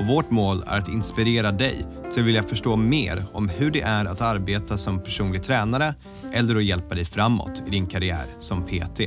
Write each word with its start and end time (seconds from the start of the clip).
och 0.00 0.06
vårt 0.06 0.30
mål 0.30 0.64
är 0.66 0.78
att 0.78 0.88
inspirera 0.88 1.52
dig 1.52 1.86
till 2.12 2.20
att 2.22 2.26
vilja 2.28 2.42
förstå 2.42 2.76
mer 2.76 3.24
om 3.32 3.48
hur 3.48 3.70
det 3.70 3.80
är 3.80 4.04
att 4.04 4.20
arbeta 4.20 4.78
som 4.78 5.02
personlig 5.02 5.42
tränare 5.42 5.94
eller 6.32 6.56
att 6.56 6.64
hjälpa 6.64 6.94
dig 6.94 7.04
framåt 7.04 7.62
i 7.66 7.70
din 7.70 7.86
karriär 7.86 8.26
som 8.38 8.62
PT. 8.64 9.00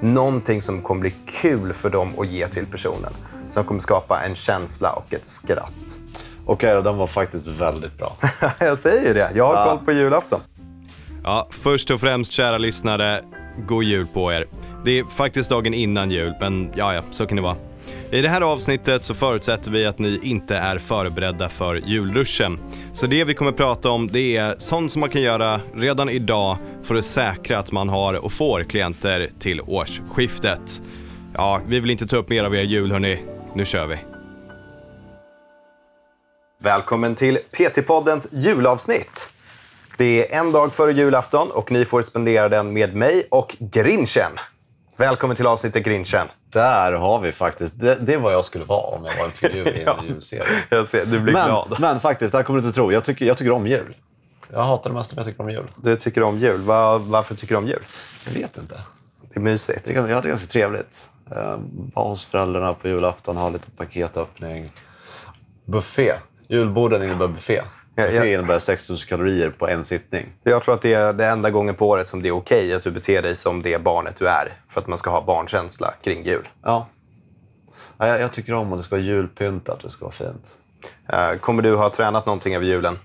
Någonting 0.00 0.62
som 0.62 0.82
kommer 0.82 1.00
bli 1.00 1.14
kul 1.42 1.72
för 1.72 1.90
dem 1.90 2.08
att 2.18 2.28
ge 2.28 2.46
till 2.46 2.66
personen. 2.66 3.12
Som 3.48 3.64
kommer 3.64 3.80
skapa 3.80 4.20
en 4.28 4.34
känsla 4.34 4.90
och 4.92 5.14
ett 5.14 5.26
skratt. 5.26 6.00
Okej, 6.46 6.82
den 6.82 6.96
var 6.96 7.06
faktiskt 7.06 7.46
väldigt 7.46 7.98
bra. 7.98 8.16
Jag 8.60 8.78
säger 8.78 9.08
ju 9.08 9.14
det. 9.14 9.30
Jag 9.34 9.46
har 9.46 9.54
Ja. 9.54 9.64
koll 9.76 9.84
på 9.84 9.92
julafton. 9.92 10.40
Ja, 11.24 11.48
först 11.50 11.90
och 11.90 12.00
främst 12.00 12.32
kära 12.32 12.58
lyssnare, 12.58 13.20
god 13.68 13.84
jul 13.84 14.06
på 14.06 14.32
er. 14.32 14.46
Det 14.84 14.98
är 14.98 15.04
faktiskt 15.04 15.50
dagen 15.50 15.74
innan 15.74 16.10
jul, 16.10 16.34
men 16.40 16.70
ja, 16.74 16.94
ja, 16.94 17.02
så 17.10 17.26
kan 17.26 17.36
det 17.36 17.42
vara. 17.42 17.56
I 18.10 18.20
det 18.22 18.28
här 18.28 18.40
avsnittet 18.40 19.04
så 19.04 19.14
förutsätter 19.14 19.70
vi 19.70 19.86
att 19.86 19.98
ni 19.98 20.20
inte 20.22 20.56
är 20.56 20.78
förberedda 20.78 21.48
för 21.48 21.74
julruschen. 21.76 22.58
Så 22.92 23.06
det 23.06 23.24
vi 23.24 23.34
kommer 23.34 23.52
prata 23.52 23.90
om 23.90 24.08
det 24.12 24.36
är 24.36 24.54
sånt 24.58 24.92
som 24.92 25.00
man 25.00 25.10
kan 25.10 25.22
göra 25.22 25.60
redan 25.74 26.08
idag 26.08 26.56
för 26.82 26.94
att 26.94 27.04
säkra 27.04 27.58
att 27.58 27.72
man 27.72 27.88
har 27.88 28.24
och 28.24 28.32
får 28.32 28.64
klienter 28.64 29.30
till 29.38 29.60
årsskiftet. 29.60 30.82
Ja, 31.34 31.60
vi 31.66 31.80
vill 31.80 31.90
inte 31.90 32.06
ta 32.06 32.16
upp 32.16 32.28
mer 32.28 32.44
av 32.44 32.54
er 32.54 32.62
jul 32.62 32.92
hörni. 32.92 33.22
Nu 33.54 33.64
kör 33.64 33.86
vi. 33.86 33.96
Välkommen 36.62 37.14
till 37.14 37.38
PT-poddens 37.52 38.28
julavsnitt. 38.32 39.30
Det 39.98 40.34
är 40.34 40.40
en 40.40 40.52
dag 40.52 40.72
före 40.72 40.92
julafton 40.92 41.50
och 41.50 41.72
ni 41.72 41.84
får 41.84 42.02
spendera 42.02 42.48
den 42.48 42.72
med 42.72 42.94
mig 42.94 43.26
och 43.30 43.56
Grinchen. 43.58 44.32
Välkommen 44.96 45.36
till 45.36 45.46
avsnittet 45.46 45.84
Grinchen. 45.84 46.26
Där 46.50 46.92
har 46.92 47.20
vi 47.20 47.32
faktiskt. 47.32 47.80
Det, 47.80 47.94
det 47.94 48.14
är 48.14 48.18
vad 48.18 48.32
jag 48.32 48.44
skulle 48.44 48.64
vara 48.64 48.96
om 48.96 49.04
jag 49.04 49.16
var 49.18 49.24
en 49.24 49.30
figur 49.30 49.68
i 49.68 49.80
en 49.80 49.82
Ja. 49.86 49.98
julserie. 50.08 50.62
Jag 50.68 50.88
ser, 50.88 51.06
du 51.06 51.20
blir 51.20 51.32
Men, 51.32 51.46
glad. 51.46 51.76
men 51.80 52.00
faktiskt, 52.00 52.32
det 52.32 52.38
här 52.38 52.42
kommer 52.42 52.60
du 52.60 52.66
inte 52.66 52.74
tro. 52.76 52.92
Jag 52.92 53.04
tycker, 53.04 53.24
jag 53.26 53.36
tycker 53.36 53.52
om 53.52 53.66
jul. 53.66 53.96
Jag 54.52 54.62
hatar 54.62 54.90
det 54.90 54.96
mesta, 54.96 55.14
men 55.16 55.24
jag 55.24 55.32
tycker 55.32 55.42
om 55.44 55.50
jul. 55.50 55.64
Du 55.76 55.96
tycker 55.96 56.22
om 56.22 56.38
jul. 56.38 56.60
Va- 56.60 56.98
varför 56.98 57.34
tycker 57.34 57.54
du 57.54 57.58
om 57.58 57.66
jul? 57.68 57.82
Jag 58.26 58.32
vet 58.32 58.56
inte. 58.58 58.74
Det 59.30 59.36
är 59.38 59.40
mysigt. 59.40 59.84
Det 59.84 59.90
är, 59.90 59.94
ganska- 59.94 60.12
ja, 60.12 60.20
det 60.20 60.26
är 60.28 60.30
ganska 60.30 60.46
trevligt. 60.52 61.10
Vara 61.94 62.08
hos 62.08 62.24
föräldrarna 62.24 62.74
på 62.74 62.88
julafton, 62.88 63.36
ha 63.36 63.48
lite 63.50 63.70
paketöppning. 63.70 64.70
Buffé. 65.64 66.12
Julborden 66.48 67.02
innebär 67.02 67.28
buffé. 67.28 67.62
Ja, 67.98 68.04
ja. 68.04 68.10
Buffé 68.10 68.32
innebär 68.32 68.58
6000 68.58 69.08
kalorier 69.08 69.50
på 69.50 69.68
en 69.68 69.84
sittning. 69.84 70.26
Jag 70.42 70.62
tror 70.62 70.74
att 70.74 70.82
det 70.82 70.94
är 70.94 71.12
det 71.12 71.26
enda 71.26 71.50
gången 71.50 71.74
på 71.74 71.88
året 71.88 72.08
som 72.08 72.22
det 72.22 72.28
är 72.28 72.32
okej 72.32 72.74
att 72.74 72.82
du 72.82 72.90
beter 72.90 73.22
dig 73.22 73.36
som 73.36 73.62
det 73.62 73.78
barnet 73.78 74.16
du 74.16 74.28
är. 74.28 74.52
För 74.68 74.80
att 74.80 74.86
man 74.86 74.98
ska 74.98 75.10
ha 75.10 75.20
barnkänsla 75.20 75.94
kring 76.02 76.24
jul. 76.24 76.48
Ja. 76.62 76.86
Ja, 77.98 78.06
jag, 78.06 78.20
jag 78.20 78.32
tycker 78.32 78.54
om 78.54 78.72
att 78.72 78.78
det 78.78 78.82
ska 78.82 78.96
vara 78.96 79.04
julpyntat, 79.04 79.80
det 79.82 79.90
ska 79.90 80.04
vara 80.04 80.12
fint. 80.12 80.56
Eh, 81.08 81.34
Kommer 81.40 81.62
du 81.62 81.76
ha 81.76 81.90
tränat 81.90 82.26
någonting 82.26 82.54
över 82.54 82.66
julen? 82.66 82.98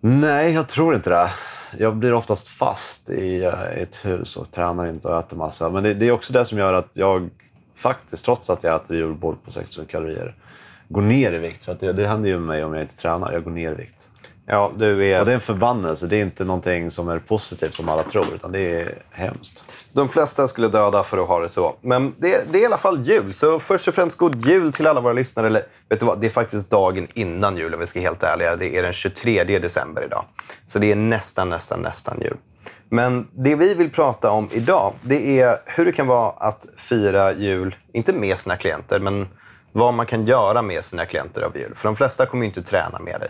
Nej, 0.00 0.52
jag 0.52 0.68
tror 0.68 0.94
inte 0.94 1.10
det. 1.10 1.30
Jag 1.78 1.96
blir 1.96 2.14
oftast 2.14 2.48
fast 2.48 3.10
i 3.10 3.44
eh, 3.44 3.82
ett 3.82 4.04
hus 4.04 4.36
och 4.36 4.50
tränar 4.50 4.86
inte 4.86 5.08
och 5.08 5.18
äter 5.18 5.36
massa. 5.36 5.70
Men 5.70 5.82
det, 5.82 5.94
det 5.94 6.08
är 6.08 6.12
också 6.12 6.32
det 6.32 6.44
som 6.44 6.58
gör 6.58 6.72
att 6.72 6.90
jag 6.92 7.30
faktiskt, 7.76 8.24
trots 8.24 8.50
att 8.50 8.64
jag 8.64 8.76
äter 8.76 8.96
julbord 8.96 9.36
på 9.44 9.50
600 9.50 9.90
kalorier, 9.92 10.34
går 10.88 11.02
ner 11.02 11.32
i 11.32 11.38
vikt. 11.38 11.64
För 11.64 11.72
att 11.72 11.80
det, 11.80 11.92
det 11.92 12.06
händer 12.06 12.28
ju 12.28 12.38
med 12.38 12.46
mig 12.46 12.64
om 12.64 12.74
jag 12.74 12.82
inte 12.82 12.96
tränar. 12.96 13.32
Jag 13.32 13.44
går 13.44 13.50
ner 13.50 13.72
i 13.72 13.74
vikt. 13.74 14.08
Ja, 14.46 14.72
du 14.76 15.06
är... 15.06 15.20
Och 15.20 15.26
det 15.26 15.32
är 15.32 15.34
en 15.34 15.40
förbannelse. 15.40 16.06
Det 16.06 16.16
är 16.16 16.22
inte 16.22 16.44
någonting 16.44 16.90
som 16.90 17.08
är 17.08 17.18
positivt 17.18 17.74
som 17.74 17.88
alla 17.88 18.02
tror, 18.02 18.26
utan 18.34 18.52
det 18.52 18.80
är 18.80 18.94
hemskt. 19.10 19.64
De 19.92 20.08
flesta 20.08 20.48
skulle 20.48 20.68
döda 20.68 21.02
för 21.02 21.18
att 21.18 21.28
ha 21.28 21.40
det 21.40 21.48
så. 21.48 21.76
Men 21.80 22.14
det, 22.18 22.52
det 22.52 22.58
är 22.58 22.62
i 22.62 22.66
alla 22.66 22.78
fall 22.78 23.02
jul. 23.02 23.32
Så 23.32 23.58
först 23.58 23.88
och 23.88 23.94
främst 23.94 24.18
god 24.18 24.46
jul 24.46 24.72
till 24.72 24.86
alla 24.86 25.00
våra 25.00 25.12
lyssnare. 25.12 25.46
Eller, 25.46 25.62
vet 25.88 26.00
du 26.00 26.06
vad? 26.06 26.20
Det 26.20 26.26
är 26.26 26.30
faktiskt 26.30 26.70
dagen 26.70 27.08
innan 27.14 27.56
jul 27.56 27.74
om 27.74 27.80
vi 27.80 27.86
ska 27.86 28.00
vara 28.00 28.08
helt 28.08 28.22
ärliga. 28.22 28.56
Det 28.56 28.76
är 28.76 28.82
den 28.82 28.92
23 28.92 29.44
december 29.44 30.04
idag. 30.04 30.24
Så 30.66 30.78
det 30.78 30.92
är 30.92 30.96
nästan, 30.96 31.50
nästan, 31.50 31.80
nästan 31.80 32.18
jul. 32.22 32.36
Men 32.88 33.26
det 33.32 33.54
vi 33.54 33.74
vill 33.74 33.90
prata 33.90 34.30
om 34.30 34.48
idag, 34.52 34.92
det 35.02 35.40
är 35.40 35.58
hur 35.66 35.84
det 35.84 35.92
kan 35.92 36.06
vara 36.06 36.30
att 36.30 36.66
fira 36.76 37.32
jul, 37.32 37.74
inte 37.92 38.12
med 38.12 38.38
sina 38.38 38.56
klienter, 38.56 38.98
men 38.98 39.28
vad 39.76 39.94
man 39.94 40.06
kan 40.06 40.26
göra 40.26 40.62
med 40.62 40.84
sina 40.84 41.06
klienter 41.06 41.40
över 41.40 41.58
jul. 41.58 41.74
För 41.74 41.88
de 41.88 41.96
flesta 41.96 42.26
kommer 42.26 42.42
ju 42.42 42.48
inte 42.48 42.62
träna 42.62 42.98
med 42.98 43.20
dig. 43.20 43.28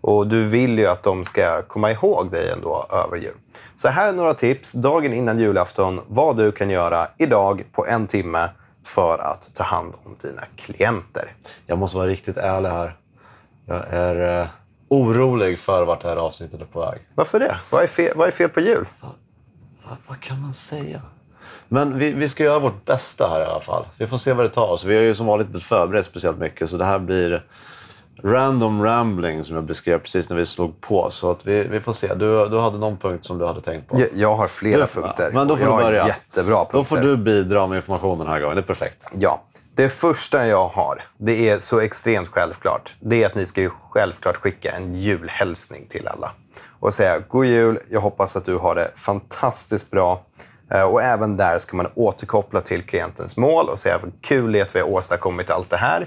Och 0.00 0.26
du 0.26 0.44
vill 0.44 0.78
ju 0.78 0.86
att 0.86 1.02
de 1.02 1.24
ska 1.24 1.62
komma 1.62 1.90
ihåg 1.90 2.30
dig 2.30 2.50
ändå 2.50 2.86
över 2.90 3.16
jul. 3.16 3.34
Så 3.76 3.88
här 3.88 4.08
är 4.08 4.12
några 4.12 4.34
tips 4.34 4.72
dagen 4.72 5.12
innan 5.12 5.38
julafton 5.38 6.00
vad 6.06 6.36
du 6.36 6.52
kan 6.52 6.70
göra 6.70 7.08
idag 7.18 7.64
på 7.72 7.86
en 7.86 8.06
timme 8.06 8.48
för 8.84 9.18
att 9.18 9.50
ta 9.54 9.64
hand 9.64 9.94
om 10.04 10.16
dina 10.22 10.42
klienter. 10.56 11.32
Jag 11.66 11.78
måste 11.78 11.96
vara 11.96 12.08
riktigt 12.08 12.36
ärlig 12.36 12.68
här. 12.68 12.96
Jag 13.66 13.84
är 13.90 14.40
eh, 14.40 14.46
orolig 14.88 15.58
för 15.58 15.84
vart 15.84 16.02
det 16.02 16.08
här 16.08 16.16
avsnittet 16.16 16.60
är 16.60 16.64
på 16.66 16.80
väg. 16.80 16.98
Varför 17.14 17.40
det? 17.40 17.58
Vad 17.70 17.82
är 17.82 17.86
fel, 17.86 18.12
vad 18.16 18.28
är 18.28 18.32
fel 18.32 18.48
på 18.48 18.60
jul? 18.60 18.86
Vad, 19.00 19.96
vad 20.06 20.20
kan 20.20 20.42
man 20.42 20.54
säga? 20.54 21.00
Men 21.74 21.98
vi, 21.98 22.12
vi 22.12 22.28
ska 22.28 22.44
göra 22.44 22.58
vårt 22.58 22.84
bästa 22.84 23.28
här 23.28 23.40
i 23.40 23.44
alla 23.44 23.60
fall. 23.60 23.84
Vi 23.98 24.06
får 24.06 24.18
se 24.18 24.32
vad 24.32 24.44
det 24.44 24.48
tar 24.48 24.66
oss. 24.70 24.84
Vi 24.84 24.94
har 24.96 25.02
ju 25.02 25.14
som 25.14 25.26
vanligt 25.26 25.46
inte 25.48 25.60
förberett 25.60 26.06
speciellt 26.06 26.38
mycket, 26.38 26.70
så 26.70 26.76
det 26.76 26.84
här 26.84 26.98
blir 26.98 27.42
random 28.22 28.82
rambling 28.84 29.44
som 29.44 29.54
jag 29.54 29.64
beskrev 29.64 29.98
precis 29.98 30.30
när 30.30 30.36
vi 30.36 30.46
slog 30.46 30.80
på. 30.80 31.10
Så 31.10 31.30
att 31.30 31.46
vi, 31.46 31.62
vi 31.62 31.80
får 31.80 31.92
se. 31.92 32.14
Du, 32.14 32.48
du 32.48 32.58
hade 32.58 32.78
någon 32.78 32.96
punkt 32.96 33.24
som 33.24 33.38
du 33.38 33.46
hade 33.46 33.60
tänkt 33.60 33.88
på. 33.88 34.00
Jag, 34.00 34.08
jag 34.14 34.36
har 34.36 34.48
flera 34.48 34.80
Ja, 34.80 34.86
punkter. 34.86 35.30
Men 35.32 35.48
då 35.48 35.56
får 35.56 35.66
jag 35.66 35.78
du 35.78 35.82
börja. 35.84 36.06
jättebra 36.06 36.56
punkter. 36.56 36.78
Då 36.78 36.84
får 36.84 36.96
du 36.96 37.16
bidra 37.16 37.66
med 37.66 37.76
information 37.76 38.18
den 38.18 38.26
här 38.26 38.40
gången. 38.40 38.56
Det 38.56 38.60
är 38.60 38.66
perfekt. 38.66 39.06
Ja. 39.18 39.42
Det 39.74 39.88
första 39.88 40.46
jag 40.46 40.68
har, 40.68 41.04
det 41.18 41.48
är 41.50 41.58
så 41.58 41.80
extremt 41.80 42.28
självklart. 42.28 42.94
Det 43.00 43.22
är 43.22 43.26
att 43.26 43.34
ni 43.34 43.46
ska 43.46 43.60
ju 43.60 43.70
självklart 43.90 44.36
skicka 44.36 44.72
en 44.72 44.94
julhälsning 44.94 45.86
till 45.88 46.08
alla. 46.08 46.32
Och 46.80 46.94
säga 46.94 47.18
God 47.18 47.46
jul, 47.46 47.78
jag 47.90 48.00
hoppas 48.00 48.36
att 48.36 48.44
du 48.44 48.56
har 48.56 48.74
det 48.74 48.90
fantastiskt 48.94 49.90
bra. 49.90 50.20
Eh, 50.74 50.82
och 50.82 51.02
även 51.02 51.36
där 51.36 51.58
ska 51.58 51.76
man 51.76 51.86
återkoppla 51.94 52.60
till 52.60 52.82
klientens 52.82 53.36
mål 53.36 53.68
och 53.68 53.78
säga 53.78 53.98
vad 53.98 54.12
kul 54.20 54.52
det 54.52 54.58
är 54.58 54.62
att 54.62 54.76
vi 54.76 54.80
har 54.80 54.88
åstadkommit 54.88 55.50
allt 55.50 55.70
det 55.70 55.76
här. 55.76 56.06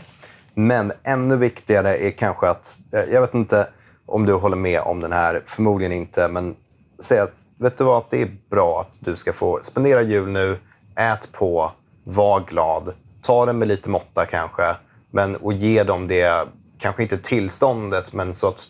Men 0.53 0.91
ännu 1.03 1.35
viktigare 1.35 1.97
är 1.97 2.11
kanske 2.11 2.49
att, 2.49 2.79
eh, 2.93 3.13
jag 3.13 3.21
vet 3.21 3.33
inte 3.33 3.67
om 4.05 4.25
du 4.25 4.33
håller 4.33 4.57
med 4.57 4.81
om 4.81 4.99
den 4.99 5.11
här, 5.11 5.41
förmodligen 5.45 5.91
inte, 5.91 6.27
men 6.27 6.55
säg 6.99 7.19
att 7.19 7.33
vet 7.57 7.77
du 7.77 7.83
vad, 7.83 8.03
det 8.09 8.21
är 8.21 8.29
bra 8.49 8.81
att 8.81 8.97
du 8.99 9.15
ska 9.15 9.33
få 9.33 9.59
spendera 9.61 10.01
jul 10.01 10.29
nu, 10.29 10.57
ät 10.95 11.31
på, 11.31 11.71
var 12.03 12.39
glad, 12.39 12.93
ta 13.21 13.45
det 13.45 13.53
med 13.53 13.67
lite 13.67 13.89
måtta 13.89 14.25
kanske, 14.25 14.75
men 15.11 15.35
och 15.35 15.53
ge 15.53 15.83
dem 15.83 16.07
det, 16.07 16.47
kanske 16.79 17.03
inte 17.03 17.17
tillståndet, 17.17 18.13
men 18.13 18.33
så 18.33 18.47
att 18.47 18.65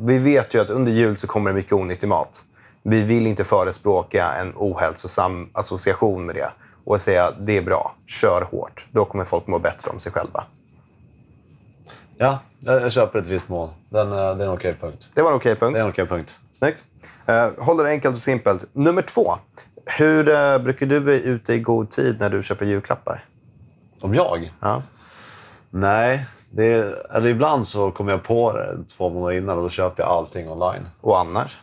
vi 0.00 0.18
vet 0.18 0.54
ju 0.54 0.60
att 0.60 0.70
under 0.70 0.92
jul 0.92 1.16
så 1.16 1.26
kommer 1.26 1.50
det 1.50 1.54
mycket 1.54 1.72
onyttig 1.72 2.08
mat. 2.08 2.44
Vi 2.82 3.00
vill 3.02 3.26
inte 3.26 3.44
förespråka 3.44 4.32
en 4.32 4.52
ohälsosam 4.56 5.50
association 5.52 6.26
med 6.26 6.34
det 6.34 6.50
och 6.84 7.00
säga 7.00 7.30
det 7.40 7.56
är 7.56 7.62
bra, 7.62 7.94
kör 8.06 8.42
hårt. 8.50 8.86
Då 8.90 9.04
kommer 9.04 9.24
folk 9.24 9.46
må 9.46 9.58
bättre 9.58 9.90
om 9.90 9.98
sig 9.98 10.12
själva. 10.12 10.44
Ja, 12.16 12.38
jag, 12.60 12.92
köper 12.92 13.18
ett 13.18 13.26
visst 13.26 13.48
mål. 13.48 13.68
Den, 13.88 14.12
eh, 14.12 14.36
det 14.36 14.44
är 14.44 14.48
en 14.48 14.54
okej 14.54 14.74
punkt. 14.80 15.08
Det 15.14 15.22
var 15.22 15.30
en 15.30 15.36
okej 15.36 15.56
punkt. 15.56 15.74
Det 15.74 15.80
är 15.80 15.84
en 15.84 15.90
okej 15.90 16.06
punkt. 16.06 16.38
Snyggt. 16.52 16.84
Uh, 17.28 17.64
håll 17.64 17.76
det 17.76 17.88
enkelt 17.88 18.14
och 18.14 18.22
simpelt. 18.22 18.68
Nummer 18.72 19.02
två. 19.02 19.34
Hur 19.86 20.28
eh, 20.28 20.58
brukar 20.58 20.86
du 20.86 21.00
vara 21.00 21.14
ute 21.14 21.54
i 21.54 21.58
god 21.58 21.90
tid 21.90 22.16
när 22.20 22.30
du 22.30 22.42
köper 22.42 22.66
julklappar? 22.66 23.24
Om 24.00 24.14
jag? 24.14 24.52
Ja. 24.60 24.82
Nej. 25.70 26.26
Det 26.50 26.64
är, 26.64 27.16
eller 27.16 27.28
ibland 27.28 27.68
så 27.68 27.90
kommer 27.90 28.12
jag 28.12 28.22
på 28.22 28.52
det 28.52 28.78
två 28.96 29.08
månader 29.10 29.36
innan 29.36 29.56
och 29.56 29.62
då 29.62 29.70
köper 29.70 30.02
jag 30.02 30.10
allting 30.10 30.50
online. 30.50 30.86
Och 31.00 31.20
annars? 31.20 31.58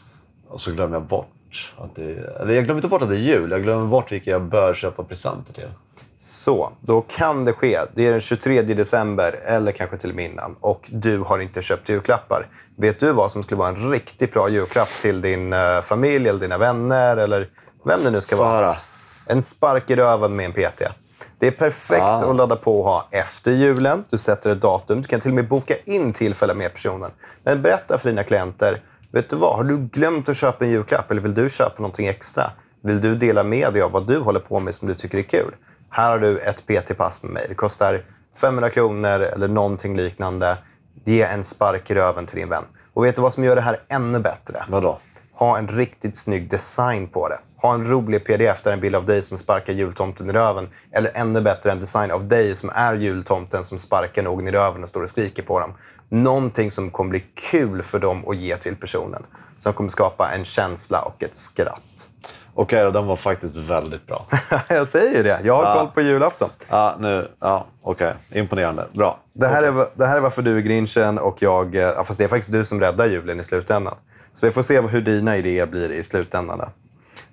Och 0.50 0.62
så 0.62 0.72
glömmer 0.72 0.96
jag 0.96 1.04
bort 1.04 1.74
att 1.78 1.96
det 1.96 2.38
Eller 2.42 2.54
jag 2.54 2.66
glömmer 2.66 2.80
inte 2.80 2.88
bort 2.88 3.02
att 3.02 3.10
det 3.10 3.16
är 3.16 3.20
jul. 3.20 3.52
Jag 3.52 3.64
glömmer 3.64 3.86
bort 3.88 4.12
vilka 4.12 4.32
jag 4.32 4.42
bör 4.42 4.74
köpa 4.74 5.04
presenter 5.04 5.54
till. 5.54 5.68
Så, 6.18 6.72
då 6.82 7.02
kan 7.02 7.46
det 7.46 7.54
ske. 7.54 7.80
Det 7.94 8.08
är 8.08 8.12
den 8.12 8.22
23 8.22 8.62
december, 8.62 9.40
eller 9.44 9.72
kanske 9.72 9.98
till 9.98 10.10
och 10.10 10.16
med 10.16 10.26
innan, 10.26 10.56
och 10.60 10.90
du 10.92 11.20
har 11.20 11.40
inte 11.40 11.62
köpt 11.62 11.90
julklappar. 11.90 12.48
Vet 12.76 13.00
du 13.00 13.12
vad 13.14 13.32
som 13.32 13.44
skulle 13.44 13.60
vara 13.60 13.70
en 13.70 13.92
riktigt 13.92 14.34
bra 14.34 14.50
julklapp 14.50 14.90
till 14.90 15.22
din 15.22 15.54
eh, 15.54 15.82
familj, 15.82 16.30
eller 16.30 16.40
dina 16.40 16.58
vänner, 16.58 17.18
eller 17.18 17.48
vem 17.86 18.04
det 18.04 18.12
nu 18.12 18.22
ska 18.22 18.36
vara? 18.36 18.78
En 19.26 19.42
spark 19.42 19.90
i 19.90 19.96
röven 19.96 20.36
med 20.36 20.46
en 20.46 20.52
PT. 20.52 20.82
Det 21.40 21.48
är 21.48 21.52
perfekt 21.52 22.02
Ah. 22.02 22.30
att 22.30 22.36
ladda 22.36 22.56
på 22.56 22.80
och 22.80 22.86
ha 22.86 23.08
efter 23.12 23.52
julen. 23.52 24.04
Du 24.10 24.18
sätter 24.18 24.52
ett 24.52 24.62
datum. 24.62 25.02
Du 25.02 25.08
kan 25.08 25.20
till 25.20 25.32
och 25.32 25.36
med 25.36 25.48
boka 25.48 25.76
in 25.86 26.14
tillfälle 26.14 26.54
med 26.54 26.74
personen. 26.74 27.12
Men 27.44 27.62
berätta 27.62 27.98
för 27.98 28.10
dina 28.10 28.24
klienter. 28.24 28.82
Vet 29.12 29.30
du 29.30 29.36
vad? 29.36 29.56
Har 29.56 29.64
du 29.64 29.78
glömt 29.78 30.30
att 30.30 30.38
köpa 30.38 30.66
en 30.66 30.72
julklapp 30.72 31.12
eller 31.12 31.22
vill 31.22 31.34
du 31.34 31.50
köpa 31.50 31.76
någonting 31.82 32.08
extra? 32.08 32.52
Vill 32.82 33.02
du 33.02 33.16
dela 33.16 33.44
med 33.44 33.74
dig 33.74 33.82
av 33.82 33.92
vad 33.92 34.08
du 34.08 34.20
håller 34.20 34.40
på 34.40 34.60
med 34.60 34.76
som 34.76 34.88
du 34.88 34.94
tycker 34.94 35.18
är 35.18 35.22
kul? 35.22 35.56
Här 35.90 36.10
har 36.10 36.20
du 36.20 36.38
ett 36.38 36.68
PT-pass 36.68 37.24
med 37.24 37.32
mig. 37.32 37.46
Det 37.50 37.56
kostar 37.56 38.02
500 38.42 38.70
kronor 38.70 39.22
eller 39.22 39.48
någonting 39.48 39.98
liknande. 39.98 40.58
Ge 41.04 41.22
en 41.22 41.44
spark 41.44 41.92
i 41.92 41.96
röven 41.96 42.26
till 42.26 42.40
din 42.40 42.50
vän. 42.50 42.64
Och 42.94 43.06
vet 43.06 43.16
du 43.16 43.22
vad 43.22 43.34
som 43.34 43.44
gör 43.44 43.56
det 43.56 43.62
här 43.62 43.80
ännu 43.88 44.20
bättre? 44.20 44.64
Vadå? 44.70 45.00
Ha 45.34 45.58
en 45.58 45.68
riktigt 45.68 46.18
snygg 46.18 46.50
design 46.50 47.08
på 47.08 47.28
det. 47.28 47.40
Ha 47.62 47.74
en 47.74 47.88
rolig 47.88 48.26
pdf 48.26 48.62
där 48.62 48.74
en 48.74 48.80
bild 48.80 48.96
av 48.96 49.06
dig 49.06 49.22
som 49.22 49.38
sparkar 49.38 49.74
jultomten 49.74 50.30
i 50.30 50.34
röven. 50.34 50.70
Eller 50.92 51.12
ännu 51.14 51.42
bättre, 51.42 51.72
en 51.72 51.80
design 51.80 52.12
av 52.12 52.28
dig 52.28 52.56
som 52.56 52.70
är 52.74 52.96
jultomten 52.96 53.64
som 53.64 53.78
sparkar 53.78 54.24
någon 54.24 54.48
i 54.48 54.52
röven 54.52 54.84
och 54.84 54.90
står 54.90 55.04
och 55.04 55.10
skriker 55.10 55.44
på 55.44 55.60
dem. 55.60 55.74
Någonting 56.10 56.72
som 56.72 56.92
kommer 56.92 57.10
bli 57.10 57.24
kul 57.52 57.82
för 57.84 58.00
dem 58.00 58.28
att 58.28 58.38
ge 58.38 58.58
till 58.58 58.76
personen. 58.76 59.24
Som 59.58 59.74
kommer 59.74 59.90
skapa 59.90 60.32
en 60.32 60.44
känsla 60.46 61.02
och 61.02 61.24
ett 61.24 61.36
skratt. 61.36 62.10
Okej 62.54 62.84
då, 62.84 62.92
den 62.92 63.06
var 63.08 63.16
faktiskt 63.16 63.56
väldigt 63.56 64.08
bra. 64.08 64.26
Jag 64.68 64.88
säger 64.88 65.18
ju 65.18 65.24
det. 65.24 65.40
Jag 65.44 65.56
har 65.56 65.64
Ja. 65.64 65.74
koll 65.80 65.88
på 65.88 66.02
julafton. 66.02 66.50
Ja, 66.70 66.96
nu, 67.00 67.28
ja, 67.40 67.66
okej. 67.82 68.14
Imponerande. 68.32 68.86
Bra. 68.94 69.20
Det 69.34 69.48
här, 69.48 69.64
är, 69.64 69.86
det 69.96 70.06
här 70.06 70.18
är 70.18 70.22
varför 70.22 70.42
du 70.42 70.58
är 70.58 70.62
grinchen 70.62 71.18
och 71.20 71.42
jag... 71.42 71.76
eh, 71.76 71.82
Ja, 71.82 72.04
fast 72.04 72.18
det 72.20 72.24
är 72.24 72.28
faktiskt 72.28 72.52
du 72.52 72.66
som 72.66 72.80
räddar 72.80 73.06
julen 73.06 73.40
i 73.40 73.44
slutändan. 73.44 73.96
Så 74.34 74.46
vi 74.46 74.52
får 74.52 74.62
se 74.62 74.82
hur 74.82 75.02
dina 75.02 75.38
idéer 75.38 75.66
blir 75.66 75.92
i 75.92 76.04
slutändan. 76.04 76.62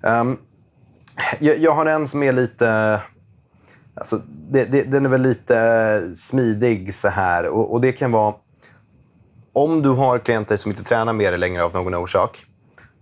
Ehm, 0.03 0.37
jag, 1.39 1.57
jag 1.57 1.71
har 1.71 1.85
en 1.85 2.07
som 2.07 2.23
är 2.23 2.31
lite... 2.31 3.01
Alltså, 3.95 4.21
det, 4.51 4.63
det, 4.65 4.83
den 4.83 5.05
är 5.05 5.09
väl 5.09 5.21
lite 5.21 6.01
smidig 6.15 6.93
så 6.93 7.07
här. 7.09 7.47
Och, 7.47 7.73
och 7.73 7.81
det 7.81 7.91
kan 7.91 8.11
vara... 8.11 8.33
Om 9.57 9.81
du 9.81 9.89
har 9.89 10.19
klienter 10.19 10.57
som 10.57 10.71
inte 10.71 10.83
tränar 10.83 11.13
med 11.13 11.33
dig 11.33 11.39
längre 11.39 11.63
av 11.63 11.73
någon 11.73 11.95
orsak. 11.95 12.45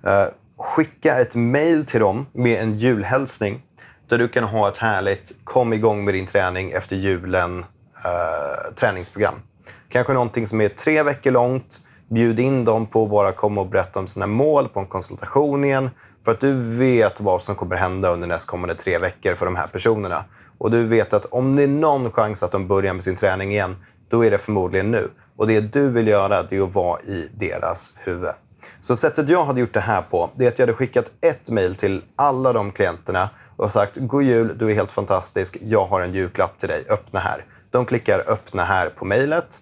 Eh, 0.06 0.26
skicka 0.58 1.20
ett 1.20 1.36
mail 1.36 1.86
till 1.86 2.00
dem 2.00 2.26
med 2.34 2.62
en 2.62 2.78
julhälsning. 2.78 3.62
Där 4.10 4.18
du 4.18 4.28
kan 4.28 4.44
ha 4.44 4.70
ett 4.70 4.78
härligt 4.78 5.34
kom 5.44 5.74
igång 5.74 6.06
med 6.06 6.14
din 6.14 6.26
träning 6.26 6.72
efter 6.72 6.96
julen 6.96 7.60
eh, 8.06 8.74
träningsprogram. 8.76 9.34
Kanske 9.90 10.14
någonting 10.14 10.48
som 10.48 10.62
är 10.62 10.70
tre 10.70 11.04
veckor 11.04 11.32
långt. 11.32 11.80
Bjud 12.08 12.40
in 12.40 12.66
dem 12.66 12.86
på 12.86 13.04
att 13.04 13.10
bara 13.10 13.32
komma 13.32 13.62
och 13.62 13.68
berätta 13.68 14.00
om 14.00 14.08
sina 14.08 14.28
mål 14.28 14.68
på 14.68 14.80
en 14.80 14.86
konsultation 14.86 15.64
igen. 15.64 15.90
För 16.26 16.32
att 16.32 16.40
du 16.40 16.78
vet 16.78 17.22
vad 17.22 17.42
som 17.42 17.56
kommer 17.56 17.76
hända 17.76 18.10
under 18.10 18.28
nästkommande 18.28 18.76
tre 18.76 18.98
veckor 18.98 19.36
för 19.36 19.46
de 19.46 19.56
här 19.56 19.68
personerna. 19.68 20.24
Och 20.58 20.72
du 20.72 20.88
vet 20.88 21.14
att 21.14 21.26
om 21.26 21.56
det 21.56 21.64
är 21.64 21.68
någon 21.68 22.12
chans 22.12 22.44
att 22.44 22.52
de 22.52 22.68
börjar 22.68 22.94
med 22.94 23.04
sin 23.04 23.16
träning 23.16 23.52
igen, 23.52 23.76
då 24.10 24.26
är 24.26 24.32
det 24.32 24.38
förmodligen 24.38 24.92
nu. 24.92 25.10
Och 25.38 25.48
det 25.48 25.62
du 25.62 25.90
vill 25.90 26.08
göra, 26.08 26.44
det 26.44 26.58
är 26.58 26.62
att 26.62 26.74
vara 26.74 27.02
i 27.02 27.30
deras 27.34 27.94
huvud. 27.98 28.30
Så 28.82 28.96
sättet 28.96 29.30
jag 29.30 29.46
hade 29.46 29.60
gjort 29.60 29.74
det 29.74 29.80
här 29.80 30.02
på, 30.02 30.30
det 30.36 30.46
är 30.46 30.50
att 30.50 30.60
jag 30.60 30.66
hade 30.68 30.78
skickat 30.78 31.12
ett 31.22 31.50
mejl 31.50 31.76
till 31.76 32.02
alla 32.16 32.54
de 32.54 32.72
klienterna 32.72 33.30
och 33.56 33.72
sagt 33.72 33.98
God 33.98 34.24
jul, 34.24 34.58
du 34.58 34.72
är 34.72 34.76
helt 34.76 34.92
fantastisk, 34.92 35.58
jag 35.62 35.86
har 35.86 36.02
en 36.02 36.14
julklapp 36.14 36.58
till 36.58 36.70
dig, 36.70 36.86
öppna 36.90 37.20
här. 37.20 37.46
De 37.72 37.86
klickar 37.86 38.24
öppna 38.28 38.64
här 38.64 38.90
på 38.90 39.06
mejlet. 39.06 39.62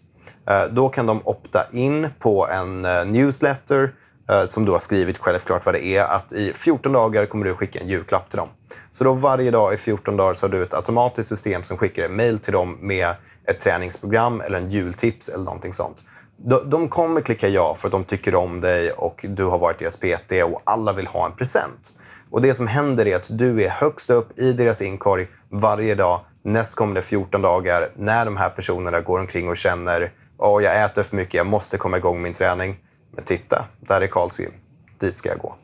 Eh, 0.50 0.64
då 0.72 0.90
kan 0.90 1.06
de 1.06 1.22
opta 1.24 1.66
in 1.72 2.08
på 2.20 2.48
en 2.48 2.86
eh, 2.86 3.06
newsletter 3.06 3.92
eh, 4.30 4.46
som 4.46 4.66
du 4.66 4.72
har 4.72 4.80
skrivit 4.80 5.18
självklart 5.18 5.66
vad 5.66 5.76
det 5.76 5.86
är. 5.86 6.04
Att 6.04 6.34
i 6.34 6.54
14 6.54 6.92
dagar 6.92 7.26
kommer 7.26 7.46
du 7.46 7.54
skicka 7.54 7.80
en 7.80 7.88
julklapp 7.88 8.30
till 8.30 8.38
dem. 8.38 8.50
Så 8.92 9.04
då 9.04 9.14
varje 9.14 9.52
dag 9.52 9.74
i 9.74 9.78
14 9.78 10.18
dagar 10.18 10.34
så 10.34 10.46
har 10.46 10.52
du 10.52 10.64
ett 10.64 10.74
automatiskt 10.74 11.30
system 11.30 11.64
som 11.64 11.78
skickar 11.78 12.04
ett 12.04 12.12
mejl 12.12 12.40
till 12.40 12.54
dem 12.54 12.78
med 12.82 13.16
ett 13.48 13.60
träningsprogram 13.60 14.42
eller 14.42 14.58
en 14.58 14.70
jultips 14.70 15.30
eller 15.30 15.44
någonting 15.44 15.74
sånt. 15.74 16.04
De, 16.38 16.70
de 16.70 16.90
kommer 16.90 17.22
klicka 17.22 17.48
ja 17.48 17.76
för 17.76 17.88
att 17.88 17.92
de 17.92 18.04
tycker 18.04 18.36
om 18.36 18.62
dig 18.62 18.92
och 18.92 19.26
du 19.30 19.46
har 19.46 19.58
varit 19.58 19.80
deras 19.80 19.98
PT 19.98 20.32
och 20.46 20.62
alla 20.64 20.94
vill 20.94 21.08
ha 21.08 21.26
en 21.26 21.36
present. 21.36 21.94
Och 22.30 22.42
det 22.42 22.54
som 22.54 22.68
händer 22.68 23.08
är 23.08 23.16
att 23.16 23.28
du 23.38 23.64
är 23.64 23.70
högst 23.70 24.10
upp 24.10 24.40
i 24.40 24.54
deras 24.54 24.82
inkorg 24.82 25.28
varje 25.50 25.96
dag 25.96 26.20
nästkommande 26.42 27.02
14 27.02 27.42
dagar 27.42 27.90
när 27.96 28.26
de 28.26 28.38
här 28.38 28.50
personerna 28.50 29.02
går 29.02 29.20
omkring 29.20 29.50
och 29.50 29.58
känner 29.58 30.02
att 30.38 30.64
jag 30.64 30.84
äter 30.84 31.04
för 31.04 31.16
mycket, 31.16 31.34
jag 31.34 31.48
måste 31.48 31.78
komma 31.78 31.98
igång 31.98 32.16
med 32.16 32.24
min 32.24 32.34
träning. 32.34 32.76
Men 33.12 33.24
titta, 33.24 33.66
där 33.80 34.02
är 34.02 34.08
Karls 34.08 34.40
gym. 34.40 34.52
Dit 35.00 35.18
ska 35.18 35.30
jag 35.30 35.38
gå. 35.38 35.56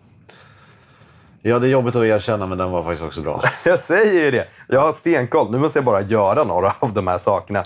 Ja, 1.42 1.60
det 1.60 1.68
är 1.68 1.70
jobbigt 1.70 1.96
att 1.96 2.04
erkänna, 2.04 2.46
men 2.46 2.58
den 2.58 2.72
var 2.72 2.84
faktiskt 2.84 3.04
också 3.04 3.22
bra. 3.22 3.42
Jag 3.66 3.80
säger 3.80 4.24
ju 4.26 4.32
det. 4.32 4.46
Jag 4.68 4.82
har 4.82 4.92
stenkoll. 4.92 5.52
Nu 5.52 5.58
måste 5.58 5.80
jag 5.80 5.86
bara 5.86 6.02
göra 6.02 6.44
några 6.44 6.74
av 6.80 6.94
de 6.94 7.08
här 7.08 7.18
sakerna. 7.18 7.64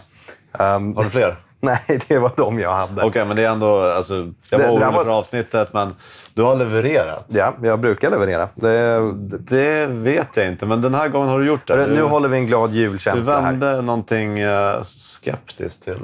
Ehm, 0.60 0.96
Har 0.96 1.04
du 1.04 1.10
fler? 1.10 1.36
nej, 1.60 2.00
det 2.08 2.20
var 2.20 2.32
de 2.38 2.60
jag 2.60 2.74
hade. 2.74 3.04
Okej, 3.04 3.26
men 3.26 3.36
det 3.36 3.44
är 3.44 3.50
ändå... 3.50 3.80
Alltså, 3.82 4.14
jag 4.50 4.58
var 4.60 4.66
det 4.66 4.72
orolig 4.72 4.86
var- 4.86 5.04
för 5.04 5.10
avsnittet, 5.18 5.74
men 5.74 5.96
du 6.34 6.42
har 6.42 6.56
levererat. 6.56 7.26
Ja, 7.28 7.54
jag 7.62 7.80
brukar 7.80 8.10
leverera. 8.12 8.48
Det, 8.56 9.00
det, 9.14 9.38
Det 9.38 9.86
vet 9.88 10.38
jag 10.38 10.48
inte, 10.48 10.66
men 10.66 10.82
den 10.82 10.94
här 10.96 11.08
gången 11.08 11.30
har 11.30 11.40
du 11.40 11.48
gjort 11.48 11.68
det. 11.68 11.86
Du, 11.86 11.94
nu 11.94 12.02
håller 12.04 12.30
vi 12.30 12.38
en 12.38 12.48
glad 12.48 12.70
du 12.72 12.78
julkänsla 12.78 13.42
här. 13.42 13.52
vände 13.52 13.82
någonting 13.82 14.40
eh, 14.40 14.82
skeptiskt 14.84 15.84
till 15.84 15.98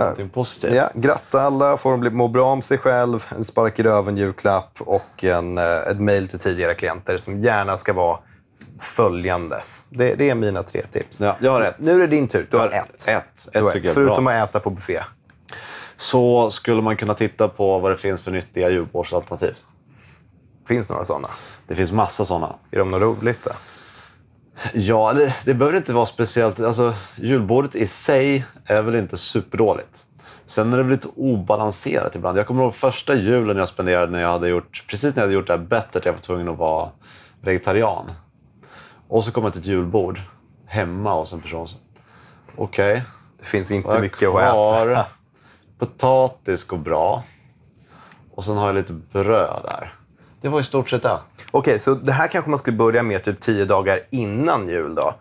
någonting 0.00 0.28
positivt. 0.28 0.74
Ja, 0.74 0.90
gratta 0.94 1.40
alla, 1.42 1.76
får 1.76 1.96
bli- 1.96 2.10
må 2.10 2.28
bra 2.28 2.52
om 2.52 2.62
sig 2.62 2.78
själv, 2.78 3.26
en 3.36 3.44
spark 3.44 3.78
i 3.78 3.82
röven 3.82 4.16
julklapp 4.16 4.78
och 4.80 5.24
en, 5.24 5.58
eh, 5.58 5.64
ett 5.78 6.00
mejl 6.00 6.28
till 6.28 6.38
tidigare 6.38 6.74
klienter 6.74 7.18
som 7.18 7.40
gärna 7.40 7.76
ska 7.76 7.92
vara 7.92 8.18
följandes. 8.80 9.82
Det, 9.88 10.14
det 10.14 10.30
är 10.30 10.34
mina 10.34 10.62
tre 10.62 10.82
tips. 10.90 11.20
Ja, 11.20 11.36
jag 11.40 11.50
har 11.50 11.60
ett. 11.62 11.74
Nu 11.78 11.92
är 11.94 11.98
det 11.98 12.06
din 12.06 12.28
tur. 12.28 12.48
Du 12.50 12.56
har 12.56 12.68
ett. 12.68 13.08
ett. 13.08 13.48
Ett 13.52 13.62
har 13.62 13.70
är 13.76 13.92
Förutom 13.92 14.26
att 14.26 14.48
äta 14.48 14.60
på 14.60 14.70
buffé. 14.70 15.00
Så 15.96 16.50
skulle 16.50 16.82
man 16.82 16.96
kunna 16.96 17.14
titta 17.14 17.48
på 17.48 17.78
vad 17.78 17.92
det 17.92 17.96
finns 17.96 18.22
för 18.22 18.30
nyttiga 18.30 18.70
julbordsalternativ. 18.70 19.54
Finns 20.68 20.90
några 20.90 21.04
sådana? 21.04 21.28
Det 21.66 21.74
finns 21.74 21.92
massa 21.92 22.24
sådana. 22.24 22.54
Är 22.70 22.78
de 22.78 22.90
något 22.90 23.02
roligt? 23.02 23.42
Då? 23.42 23.50
Ja, 24.72 25.12
det, 25.12 25.34
det 25.44 25.54
behöver 25.54 25.76
inte 25.78 25.92
vara 25.92 26.06
speciellt. 26.06 26.60
Alltså, 26.60 26.94
julbordet 27.16 27.74
i 27.74 27.86
sig 27.86 28.44
är 28.64 28.82
väl 28.82 28.94
inte 28.94 29.16
superdåligt. 29.16 30.04
Sen 30.46 30.72
är 30.72 30.76
det 30.76 30.82
väl 30.82 30.92
lite 30.92 31.08
obalanserat 31.16 32.14
ibland. 32.14 32.38
Jag 32.38 32.46
kommer 32.46 32.62
ihåg 32.62 32.74
första 32.74 33.14
julen 33.14 33.56
jag 33.56 33.68
spenderade 33.68 34.12
när 34.12 34.20
jag 34.20 34.28
hade 34.28 34.48
gjort, 34.48 34.84
precis 34.88 35.14
när 35.16 35.22
jag 35.22 35.26
hade 35.26 35.34
gjort 35.34 35.46
det 35.46 35.52
här 35.52 35.58
bettet, 35.58 36.04
jag 36.04 36.12
var 36.12 36.20
tvungen 36.20 36.48
att 36.48 36.58
vara 36.58 36.90
vegetarian. 37.40 38.10
Och 39.08 39.24
så 39.24 39.30
kom 39.32 39.44
jag 39.44 39.52
till 39.52 39.60
ett 39.62 39.66
julbord 39.66 40.20
hemma 40.66 41.14
hos 41.14 41.32
en 41.32 41.40
person. 41.40 41.68
Okej, 42.56 43.02
Det 43.38 43.44
finns 43.46 43.70
inte 43.70 44.00
mycket 44.00 44.28
att 44.28 44.34
kvar? 44.34 44.90
äta. 44.90 45.06
Potatis 45.78 46.64
går 46.64 46.78
bra. 46.78 47.22
Och 48.34 48.44
sen 48.44 48.56
har 48.56 48.66
jag 48.66 48.74
lite 48.76 48.92
bröd 48.92 49.60
där. 49.64 49.92
Det 50.46 50.50
var 50.50 50.60
i 50.60 50.64
stort 50.64 50.88
sett 50.90 51.02
det. 51.02 51.18
Okej, 51.50 51.78
så 51.78 51.94
det 51.94 52.12
här 52.12 52.28
kanske 52.28 52.50
man 52.50 52.58
skulle 52.58 52.76
börja 52.76 53.02
med 53.02 53.22
typ 53.22 53.40
tio 53.40 53.64
dagar 53.64 54.00
innan 54.10 54.68
jul 54.68 54.94
då. 54.94 55.14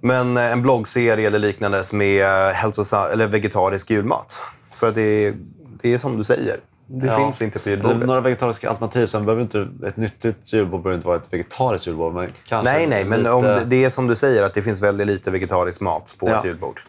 Men 0.00 0.36
eh, 0.36 0.52
en 0.52 0.62
bloggserie 0.62 1.26
eller 1.26 1.38
liknande 1.38 1.84
som 1.84 2.02
är 2.02 2.52
hälsosam, 2.52 3.10
eller 3.12 3.26
vegetarisk 3.26 3.90
julmat. 3.90 4.38
För 4.74 4.88
att 4.88 4.94
det 4.94 5.02
är, 5.02 5.34
det 5.82 5.94
är 5.94 5.98
som 5.98 6.16
du 6.16 6.24
säger. 6.24 6.56
Det 6.86 7.06
Ja. 7.06 7.16
finns 7.16 7.42
inte 7.42 7.58
på 7.58 7.70
julbordet. 7.70 8.06
Några 8.06 8.20
vegetariska 8.20 8.70
alternativ. 8.70 9.06
Sen 9.06 9.24
behöver 9.24 9.42
inte 9.42 9.68
ett 9.86 9.96
nyttigt 9.96 10.52
julbord 10.52 10.82
behöver 10.82 10.96
inte 10.96 11.06
vara 11.08 11.16
ett 11.16 11.32
vegetariskt 11.32 11.86
julbord. 11.86 12.14
Men 12.14 12.28
kanske 12.46 12.72
Nej, 12.72 12.86
nej, 12.86 13.04
men 13.04 13.18
lite... 13.18 13.30
om 13.30 13.42
det, 13.42 13.62
det 13.66 13.84
är 13.84 13.90
som 13.90 14.06
du 14.06 14.16
säger 14.16 14.42
att 14.42 14.54
det 14.54 14.62
finns 14.62 14.82
väldigt 14.82 15.06
lite 15.06 15.30
vegetarisk 15.30 15.80
mat 15.80 16.14
på 16.18 16.28
Ja. 16.28 16.38
ett 16.38 16.44
julbord. 16.44 16.80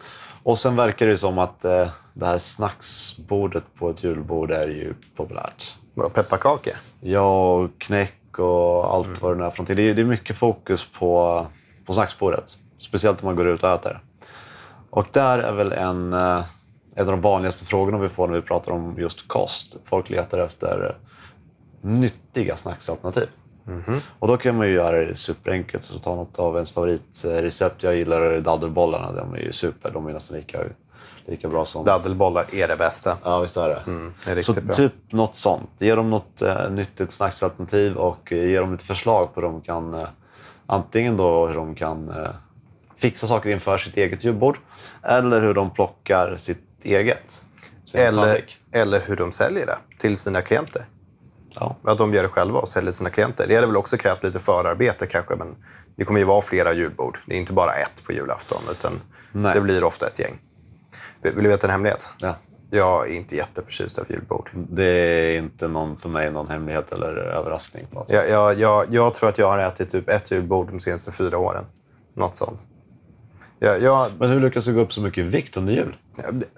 Och 0.42 0.58
sen 0.58 0.76
verkar 0.76 1.06
det 1.06 1.16
som 1.16 1.38
att 1.38 1.64
eh, 1.64 1.88
det 2.14 2.26
här 2.26 2.38
snacksbordet 2.38 3.64
på 3.78 3.90
ett 3.90 4.04
julbord 4.04 4.50
är 4.50 4.66
ju 4.66 4.94
populärt. 5.16 5.74
Vadå, 5.98 6.10
Pepparkakor? 6.10 6.72
Ja, 7.00 7.52
och 7.54 7.70
knäck 7.78 8.38
och 8.38 8.94
allt 8.94 9.06
Mm. 9.06 9.18
vad 9.20 9.38
det 9.38 9.44
är 9.44 9.50
för 9.50 9.58
någonting. 9.58 9.76
Det 9.76 10.00
är, 10.00 10.04
mycket 10.04 10.36
fokus 10.36 10.86
på, 10.98 11.46
på 11.86 11.94
snacksbordet. 11.94 12.58
Speciellt 12.78 13.22
om 13.22 13.26
man 13.26 13.36
går 13.36 13.48
ut 13.48 13.62
och 13.62 13.70
äter. 13.70 14.00
Och 14.90 15.06
där 15.12 15.38
är 15.38 15.52
väl 15.52 15.72
en, 15.72 16.12
eh, 16.12 16.44
en 16.94 17.06
av 17.06 17.12
de 17.12 17.20
vanligaste 17.20 17.64
frågorna 17.64 17.98
vi 17.98 18.08
får 18.08 18.26
när 18.28 18.34
vi 18.34 18.40
pratar 18.40 18.72
om 18.72 18.94
just 18.98 19.28
kost. 19.28 19.76
Folk 19.84 20.10
letar 20.10 20.38
efter 20.38 20.96
nyttiga 21.80 22.56
snacksalternativ. 22.56 23.28
Mhm. 23.64 24.00
Och 24.18 24.28
då 24.28 24.36
kan 24.36 24.56
man 24.56 24.66
ju 24.66 24.72
göra 24.74 25.04
det 25.06 25.14
superenkelt. 25.14 25.84
Så 25.84 25.98
ta 25.98 26.14
något 26.14 26.38
av 26.38 26.54
ens 26.54 26.72
favoritrecept. 26.72 27.82
Jag 27.82 27.96
gillar 27.96 28.40
daddelbollarna. 28.40 29.12
De 29.12 29.34
är 29.34 29.38
ju 29.38 29.52
super. 29.52 29.90
De 29.90 30.06
är 30.06 30.12
nästan 30.12 30.36
lika, 30.36 30.58
lika 31.28 31.48
bra 31.48 31.64
som... 31.64 31.84
Daddelbollar 31.84 32.46
är 32.52 32.68
det 32.68 32.76
bästa. 32.76 33.16
Ja, 33.24 33.40
visst 33.40 33.56
är 33.56 33.68
det. 33.68 33.82
det 34.24 34.30
är 34.30 34.42
så 34.42 34.52
bra. 34.52 34.74
typ 34.74 34.92
något 35.08 35.34
sånt. 35.34 35.70
Ge 35.78 35.94
dem 35.94 36.10
något 36.10 36.42
eh, 36.42 36.70
nyttigt 36.70 37.12
snacksalternativ 37.12 37.96
och 37.96 38.32
eh, 38.32 38.48
ge 38.48 38.60
dem 38.60 38.72
lite 38.72 38.84
förslag 38.84 39.34
på 39.34 39.40
hur 39.40 39.48
de 39.48 39.60
kan... 39.60 39.94
Eh, 39.94 40.08
antingen 40.66 41.16
då 41.16 41.46
hur 41.46 41.54
de 41.54 41.74
kan 41.74 42.08
eh, 42.08 42.30
fixa 42.96 43.26
saker 43.26 43.50
inför 43.50 43.78
sitt 43.78 43.96
eget 43.96 44.24
julbord 44.24 44.58
eller 45.02 45.40
hur 45.40 45.54
de 45.54 45.70
plockar 45.70 46.36
sitt 46.36 46.64
eget. 46.82 47.44
Sin 47.84 48.00
Eller, 48.00 48.22
tallrik. 48.22 48.58
eller 48.72 49.00
hur 49.00 49.16
de 49.16 49.32
säljer 49.32 49.66
det 49.66 49.76
till 49.98 50.16
sina 50.16 50.42
klienter. 50.42 50.84
Ja. 51.54 51.76
Att 51.82 51.98
de 51.98 52.14
gör 52.14 52.22
det 52.22 52.28
själva 52.28 52.58
och 52.58 52.68
säljer 52.68 52.92
sina 52.92 53.10
klienter. 53.10 53.46
Det 53.46 53.54
hade 53.54 53.66
väl 53.66 53.76
också 53.76 53.96
krävt 53.96 54.24
lite 54.24 54.38
förarbete 54.38 55.06
kanske, 55.06 55.36
men 55.36 55.56
det 55.96 56.04
kommer 56.04 56.20
ju 56.20 56.26
vara 56.26 56.42
flera 56.42 56.72
julbord. 56.72 57.18
Det 57.26 57.34
är 57.34 57.38
inte 57.38 57.52
bara 57.52 57.74
ett 57.74 58.04
på 58.06 58.12
julafton, 58.12 58.62
utan 58.70 59.00
Nej. 59.32 59.54
det 59.54 59.60
blir 59.60 59.84
ofta 59.84 60.06
ett 60.06 60.18
gäng. 60.18 60.38
Vill 61.22 61.44
du 61.44 61.48
veta 61.48 61.66
en 61.66 61.70
hemlighet? 61.70 62.08
Ja. 62.18 62.34
Jag 62.70 63.08
är 63.08 63.12
inte 63.14 63.36
jätteförtjust 63.36 63.98
av 63.98 64.04
julbord. 64.08 64.50
Det 64.52 64.84
är 64.84 65.38
inte 65.38 65.68
någon, 65.68 65.96
för 65.96 66.08
mig 66.08 66.30
någon 66.30 66.48
hemlighet 66.48 66.92
eller 66.92 67.16
överraskning. 67.16 67.86
På 67.90 67.98
något 67.98 68.08
sätt. 68.08 68.30
Jag, 68.30 68.58
jag, 68.58 68.86
jag, 68.94 69.14
tror 69.14 69.28
att 69.28 69.38
jag 69.38 69.48
har 69.48 69.58
ätit 69.58 69.90
typ 69.90 70.08
ett 70.08 70.30
julbord 70.30 70.70
de 70.70 70.80
senaste 70.80 71.12
fyra 71.12 71.38
åren. 71.38 71.64
Något 72.14 72.36
sånt. 72.36 72.60
Jag, 73.58 73.82
jag, 73.82 74.10
Men 74.18 74.30
hur 74.30 74.40
lyckas 74.40 74.64
du 74.64 74.74
gå 74.74 74.80
upp 74.80 74.92
så 74.92 75.00
mycket 75.00 75.18
i 75.18 75.28
vikt 75.28 75.56
under 75.56 75.72
jul? 75.72 75.96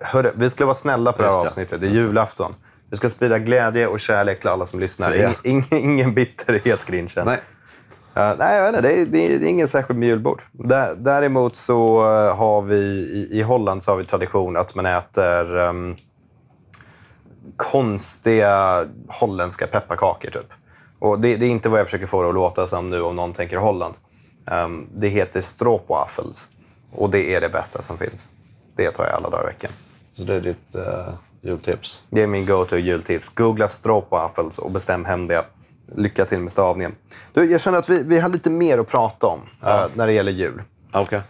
hörru, 0.00 0.32
vi 0.34 0.50
ska 0.50 0.64
vara 0.64 0.74
snälla 0.74 1.12
på 1.12 1.22
det 1.22 1.28
här 1.28 1.34
Just 1.34 1.42
det. 1.42 1.62
avsnittet. 1.62 1.80
Det 1.80 1.86
är 1.86 1.90
julafton. 1.90 2.54
Vi 2.90 2.96
ska 2.96 3.10
sprida 3.10 3.38
glädje 3.38 3.86
och 3.86 4.00
kärlek 4.00 4.40
till 4.40 4.48
alla 4.48 4.66
som 4.66 4.80
lyssnar. 4.80 5.14
Ja. 5.14 5.32
Ing, 5.44 5.64
ing, 5.70 5.84
ingen 5.84 6.14
bitterhet, 6.14 6.84
Grinchen. 6.84 7.26
Nej. 7.26 7.40
Uh, 8.16 8.34
nej, 8.38 8.56
jag 8.56 8.72
vet 8.72 8.76
inte, 8.76 8.88
det, 8.88 9.00
är, 9.00 9.06
det, 9.06 9.46
är, 9.46 9.48
ingen 9.48 9.68
särskild 9.68 9.98
med 9.98 10.08
julbord. 10.08 10.42
Dä- 10.52 10.94
Däremot 10.94 11.56
så 11.56 11.98
eh, 11.98 12.36
har 12.36 12.62
vi 12.62 12.76
i, 12.76 13.28
i 13.38 13.42
Holland 13.42 13.82
så 13.82 13.90
har 13.90 13.96
vi 13.96 14.04
tradition 14.04 14.56
att 14.56 14.74
man 14.74 14.86
äter 14.86 15.58
ehm, 15.58 15.96
konstiga 17.56 18.86
holländska 19.08 19.66
pepparkakor. 19.66 20.30
Typ. 20.30 20.52
Och 20.98 21.20
det, 21.20 21.36
det 21.36 21.46
är 21.46 21.50
inte 21.50 21.68
vad 21.68 21.80
jag 21.80 21.86
försöker 21.86 22.06
få 22.06 22.22
det 22.22 22.28
att 22.28 22.34
låta 22.34 22.66
som 22.66 22.90
nu 22.90 23.02
om 23.02 23.16
någon 23.16 23.32
tänker 23.32 23.56
Holland. 23.56 23.94
Ehm, 24.46 24.86
det 24.94 25.08
heter 25.08 25.40
stroopwafels 25.40 26.46
och 26.92 27.10
det 27.10 27.34
är 27.34 27.40
det 27.40 27.48
bästa 27.48 27.82
som 27.82 27.98
finns. 27.98 28.28
Det 28.76 28.90
tar 28.90 29.04
jag 29.04 29.14
alla 29.14 29.30
dagar 29.30 29.44
i 29.44 29.46
veckan. 29.46 29.70
Så 30.12 30.22
det 30.22 30.34
är 30.34 30.40
ditt 30.40 30.76
uh, 30.76 31.14
jultips? 31.40 32.02
Det 32.10 32.22
är 32.22 32.26
min 32.26 32.46
go-to 32.46 32.76
jultips. 32.76 33.28
Googla 33.28 33.68
stroopwafels 33.68 34.58
och 34.58 34.70
bestäm 34.70 35.04
hem 35.04 35.26
det. 35.26 35.44
Lycka 35.97 36.25
till 36.25 36.38
med 36.40 36.52
stavningen. 36.52 36.94
Du, 37.32 37.50
jag 37.50 37.61
känner 37.61 37.78
att 37.78 37.88
vi, 37.88 38.02
vi 38.02 38.20
har 38.20 38.28
lite 38.28 38.50
mer 38.50 38.78
att 38.78 38.88
prata 38.88 39.26
om 39.26 39.40
eh, 39.62 39.85
när 39.94 40.06
det 40.06 40.12
gäller 40.12 40.32
jul. 40.32 40.62
Okej. 40.92 41.20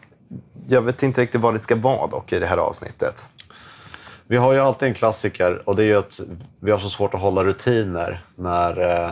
Jag 0.69 0.83
vet 0.83 1.03
inte 1.03 1.21
riktigt 1.21 1.41
vad 1.41 1.55
det 1.55 1.59
ska 1.59 1.77
vara 1.77 2.07
dock 2.07 2.33
i 2.33 2.39
det 2.39 2.47
här 2.47 2.57
avsnittet. 2.57 3.27
Vi 4.27 4.37
har 4.37 4.53
ju 4.53 4.59
alltid 4.61 4.89
en 4.89 4.95
klassiker 4.95 5.63
och 5.69 5.77
det 5.77 5.83
är 5.83 5.87
ju 5.87 5.99
att 5.99 6.21
vi 6.61 6.71
har 6.71 6.79
så 6.79 6.91
svårt 6.91 7.15
att 7.15 7.21
hålla 7.21 7.45
rutiner 7.45 8.25
när, 8.35 9.05
eh, 9.07 9.11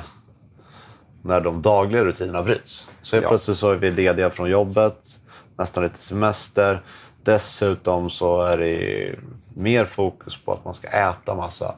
när 1.22 1.40
de 1.40 1.62
dagliga 1.62 2.04
rutinerna 2.04 2.42
bryts. 2.42 2.96
Så 3.02 3.16
helt 3.16 3.22
Ja. 3.24 3.28
plötsligt 3.28 3.58
så 3.58 3.70
är 3.70 3.74
vi 3.76 3.90
lediga 3.90 4.30
från 4.30 4.50
jobbet, 4.50 5.06
nästan 5.56 5.82
lite 5.82 5.98
semester. 5.98 6.82
Dessutom 7.22 8.10
så 8.10 8.42
är 8.42 8.58
det 8.58 9.14
mer 9.54 9.84
fokus 9.84 10.36
på 10.44 10.52
att 10.52 10.64
man 10.64 10.74
ska 10.74 10.88
äta 10.88 11.34
massa. 11.34 11.74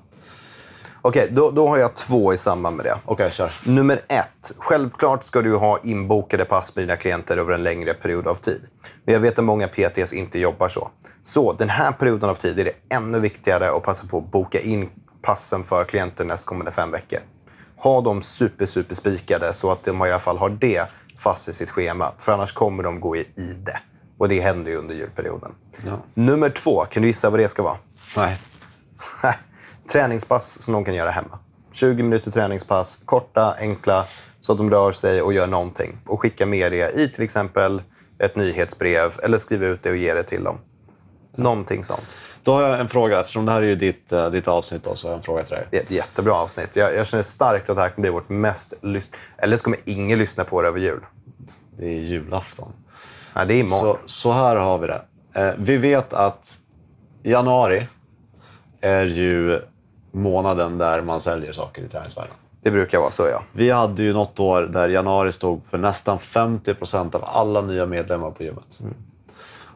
Okej, 1.02 1.28
då, 1.30 1.50
då 1.50 1.68
har 1.68 1.78
jag 1.78 1.94
två 1.94 2.32
i 2.32 2.36
samband 2.36 2.76
med 2.76 2.86
det. 2.86 2.96
Okej, 3.04 3.30
kör. 3.30 3.52
Nummer 3.64 4.00
ett. 4.08 4.52
Självklart 4.58 5.24
ska 5.24 5.42
du 5.42 5.56
ha 5.56 5.78
inbokade 5.82 6.44
pass 6.44 6.76
med 6.76 6.82
dina 6.82 6.96
klienter 6.96 7.36
över 7.36 7.52
en 7.52 7.62
längre 7.62 7.94
period 7.94 8.26
av 8.26 8.34
tid. 8.34 8.60
Men 9.04 9.12
jag 9.12 9.20
vet 9.20 9.38
att 9.38 9.44
många 9.44 9.68
PTs 9.68 10.12
inte 10.12 10.38
jobbar 10.38 10.68
så. 10.68 10.90
Så 11.22 11.52
den 11.52 11.68
här 11.68 11.92
perioden 11.92 12.30
av 12.30 12.34
tid 12.34 12.58
är 12.58 12.64
det 12.64 12.96
ännu 12.96 13.20
viktigare 13.20 13.70
att 13.70 13.82
passa 13.82 14.06
på 14.06 14.18
att 14.18 14.30
boka 14.30 14.60
in 14.60 14.88
passen 15.22 15.64
för 15.64 15.84
klienter 15.84 16.24
nästkommande 16.24 16.72
fem 16.72 16.90
veckor. 16.90 17.20
Ha 17.76 18.00
dem 18.00 18.22
super, 18.22 18.66
super 18.66 18.94
spikade 18.94 19.52
så 19.52 19.72
att 19.72 19.84
de 19.84 20.06
i 20.06 20.08
alla 20.08 20.18
fall 20.18 20.38
har 20.38 20.48
det 20.48 20.84
fast 21.18 21.48
i 21.48 21.52
sitt 21.52 21.70
schema. 21.70 22.12
För 22.18 22.32
annars 22.32 22.52
kommer 22.52 22.82
de 22.82 23.00
gå 23.00 23.16
i 23.16 23.26
ide. 23.36 23.78
Och 24.18 24.28
det 24.28 24.40
händer 24.40 24.70
ju 24.70 24.76
under 24.76 24.94
julperioden. 24.94 25.52
Ja. 25.86 25.92
Nummer 26.14 26.50
två. 26.50 26.84
Kan 26.84 27.02
du 27.02 27.08
gissa 27.08 27.30
vad 27.30 27.40
det 27.40 27.48
ska 27.48 27.62
vara? 27.62 27.76
Nej. 28.16 28.36
Träningspass 29.92 30.60
som 30.60 30.74
de 30.74 30.84
kan 30.84 30.94
göra 30.94 31.10
hemma. 31.10 31.38
20 31.72 32.02
minuter 32.02 32.30
träningspass, 32.30 33.02
korta, 33.04 33.54
enkla, 33.60 34.06
så 34.40 34.52
att 34.52 34.58
de 34.58 34.70
rör 34.70 34.92
sig 34.92 35.22
och 35.22 35.32
gör 35.32 35.46
någonting. 35.46 35.98
Och 36.06 36.20
skicka 36.20 36.46
med 36.46 36.72
det 36.72 37.00
i 37.00 37.08
till 37.08 37.24
exempel 37.24 37.82
ett 38.18 38.36
nyhetsbrev 38.36 39.20
eller 39.22 39.38
skriva 39.38 39.66
ut 39.66 39.82
det 39.82 39.90
och 39.90 39.96
ge 39.96 40.14
det 40.14 40.22
till 40.22 40.44
dem. 40.44 40.58
Någonting 41.36 41.84
sånt. 41.84 42.16
Då 42.42 42.52
har 42.54 42.62
jag 42.62 42.80
en 42.80 42.88
fråga. 42.88 43.20
Eftersom 43.20 43.46
det 43.46 43.52
här 43.52 43.62
är 43.62 43.66
ju 43.66 43.74
ditt, 43.74 44.12
eh, 44.12 44.30
ditt 44.30 44.48
avsnitt 44.48 44.84
då, 44.84 44.94
så 44.94 45.06
har 45.06 45.12
jag 45.12 45.18
en 45.18 45.22
fråga 45.22 45.42
till 45.42 45.54
dig. 45.54 45.66
Det 45.70 45.76
är 45.78 45.82
ett 45.82 45.90
jättebra 45.90 46.34
avsnitt. 46.34 46.76
Jag, 46.76 46.94
jag 46.94 47.06
känner 47.06 47.22
starkt 47.22 47.70
att 47.70 47.76
det 47.76 47.82
här 47.82 47.90
kommer 47.90 48.02
bli 48.02 48.10
vårt 48.10 48.28
mest 48.28 48.74
lyssnade... 48.82 49.22
Eller 49.38 49.56
så 49.56 49.64
kommer 49.64 49.78
ingen 49.84 50.18
lyssna 50.18 50.44
på 50.44 50.62
det 50.62 50.68
över 50.68 50.80
jul. 50.80 51.00
Det 51.78 51.86
är 51.86 52.00
julafton. 52.00 52.72
Nej, 53.34 53.46
det 53.46 53.54
är 53.54 53.60
imorgon. 53.60 53.96
Så, 54.06 54.08
så 54.08 54.32
här 54.32 54.56
har 54.56 54.78
vi 54.78 54.86
det. 54.86 55.02
Eh, 55.34 55.54
vi 55.58 55.76
vet 55.76 56.12
att 56.12 56.58
januari 57.22 57.86
är 58.80 59.04
ju 59.04 59.60
månaden 60.12 60.78
där 60.78 61.02
man 61.02 61.20
säljer 61.20 61.52
saker 61.52 61.82
i 61.82 61.88
träningsvärlden. 61.88 62.34
Det 62.62 62.70
brukar 62.70 62.98
vara 62.98 63.10
så, 63.10 63.28
ja. 63.28 63.42
Vi 63.52 63.70
hade 63.70 64.02
ju 64.02 64.12
något 64.12 64.40
år 64.40 64.62
där 64.62 64.88
januari 64.88 65.32
stod 65.32 65.60
för 65.70 65.78
nästan 65.78 66.18
50 66.18 66.74
procent 66.74 67.14
av 67.14 67.24
alla 67.24 67.60
nya 67.60 67.86
medlemmar 67.86 68.30
på 68.30 68.42
gymmet. 68.42 68.80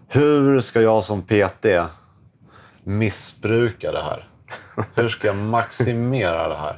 Hur 0.08 0.60
ska 0.60 0.80
jag 0.80 1.04
som 1.04 1.22
PT 1.22 1.66
missbruka 2.84 3.92
det 3.92 4.02
här? 4.02 4.26
Hur 4.94 5.08
ska 5.08 5.26
jag 5.26 5.36
maximera 5.36 6.48
det 6.48 6.54
här? 6.54 6.76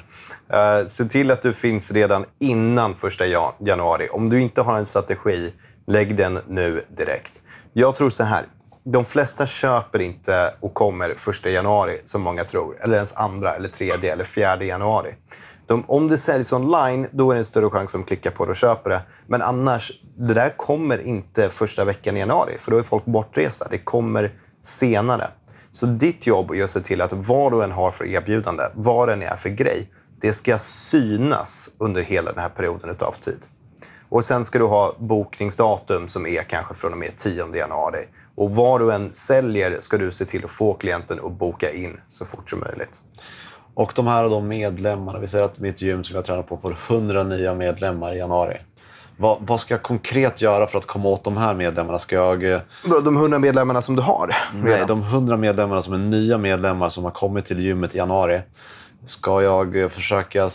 Uh, 0.81 0.87
se 0.87 1.05
till 1.05 1.31
att 1.31 1.43
du 1.43 1.53
finns 1.53 1.93
redan 1.93 2.25
innan 2.39 2.95
första 2.95 3.27
jan- 3.27 3.53
januari. 3.59 4.09
Om 4.13 4.31
du 4.31 4.41
inte 4.41 4.63
har 4.63 4.79
en 4.79 4.85
strategi, 4.87 5.53
lägg 5.87 6.17
den 6.17 6.39
nu 6.47 6.85
direkt. 6.89 7.43
Jag 7.73 7.95
tror 7.95 8.11
så 8.11 8.25
här. 8.25 8.45
De 8.89 9.05
flesta 9.05 9.47
köper 9.47 9.99
inte 9.99 10.55
och 10.61 10.75
kommer 10.75 11.15
första 11.17 11.51
januari 11.51 11.99
som 12.05 12.23
många 12.23 12.45
tror. 12.45 12.77
Eller 12.81 12.95
ens 12.95 13.17
andra, 13.17 13.55
eller 13.55 13.69
tredje 13.69 14.13
eller 14.13 14.25
fjärde 14.25 14.65
januari. 14.65 15.15
De, 15.67 15.85
om 15.87 16.09
det 16.09 16.19
säljs 16.19 16.53
online, 16.53 17.07
då 17.11 17.31
är 17.31 17.35
det 17.35 17.41
en 17.41 17.45
större 17.45 17.71
chans 17.71 17.95
att 17.95 18.01
de 18.01 18.07
klickar 18.07 18.31
på 18.31 18.45
det 18.45 18.51
och 18.51 18.57
köper 18.57 18.91
det. 18.91 19.01
Men 19.27 19.43
annars, 19.43 19.93
det 20.17 20.35
där 20.35 20.57
kommer 20.57 21.07
inte 21.07 21.51
första 21.51 21.85
veckan 21.85 22.17
i 22.17 22.21
januari. 22.21 22.53
För 22.59 22.71
då 22.71 22.79
är 22.79 22.83
folk 22.83 23.05
bortresta. 23.05 23.67
Det 23.71 23.79
kommer 23.79 24.31
senare. 24.61 25.29
Så 25.71 25.87
ditt 25.87 26.27
jobb 26.27 26.51
är 26.51 26.65
att 26.65 26.71
se 26.71 26.81
till 26.81 27.01
att 27.01 27.13
vad 27.13 27.53
du 27.53 27.63
än 27.65 27.73
har 27.73 27.91
för 27.91 28.05
erbjudande, 28.07 28.65
vad 28.75 29.09
det 29.09 29.13
än 29.13 29.23
är 29.23 29.37
för 29.37 29.49
grej, 29.49 29.91
det 30.21 30.33
ska 30.33 30.59
synas 30.59 31.71
under 31.79 32.03
hela 32.03 32.33
den 32.33 32.41
här 32.43 32.49
perioden 32.49 32.91
utav 32.91 33.13
tid. 33.13 33.47
Och 34.09 34.25
sen 34.25 34.45
ska 34.45 34.59
du 34.59 34.65
ha 34.65 34.95
bokningsdatum 34.99 36.09
som 36.09 36.27
är 36.27 36.43
kanske 36.43 36.75
från 36.75 36.93
och 36.93 36.99
med 36.99 37.17
10 37.17 37.57
januari. 37.57 38.05
Och 38.37 38.51
vad 38.55 38.81
du 38.81 38.93
än 38.95 39.15
säljer 39.15 39.77
ska 39.81 39.99
du 39.99 40.11
se 40.11 40.25
till 40.25 40.45
att 40.45 40.51
få 40.51 40.73
klienten 40.75 41.19
att 41.25 41.33
boka 41.33 41.73
in 41.73 42.01
så 42.09 42.25
fort 42.25 42.51
som 42.51 42.61
möjligt. 42.61 43.01
Och 43.75 43.93
de 43.97 44.07
här 44.07 44.29
då 44.29 44.41
medlemmarna. 44.41 45.19
Vi 45.19 45.29
säger 45.29 45.45
att 45.45 45.59
mitt 45.59 45.83
gym 45.83 46.05
som 46.05 46.17
jag 46.17 46.25
tränar 46.25 46.43
på 46.43 46.57
får 46.57 46.77
100 46.89 47.23
nya 47.23 47.55
medlemmar 47.55 48.15
i 48.15 48.19
januari. 48.19 48.57
Vad, 49.17 49.39
vad 49.41 49.61
ska 49.61 49.75
jag 49.75 49.83
konkret 49.83 50.41
göra 50.43 50.67
för 50.67 50.79
att 50.79 50.87
komma 50.87 51.09
åt 51.09 51.25
de 51.25 51.37
här 51.37 51.55
medlemmarna? 51.55 51.99
Ska 51.99 52.17
jag... 52.17 52.45
eh, 52.53 52.61
De 53.05 53.17
100 53.17 53.39
medlemmarna 53.39 53.83
som 53.83 53.97
du 53.97 54.03
har 54.03 54.31
Nej, 54.55 54.73
redan. 54.75 54.89
de 54.89 55.03
100 55.03 55.37
medlemmarna 55.37 55.83
som 55.83 55.93
är 55.95 55.99
nya 55.99 56.39
medlemmar 56.39 56.89
som 56.89 57.05
har 57.05 57.11
kommit 57.11 57.47
till 57.47 57.61
gymmet 57.61 57.95
i 57.95 57.99
januari. 57.99 58.41
Ska 59.05 59.43
jag 59.43 59.77
eh, 59.83 59.89
försöka 59.89 60.51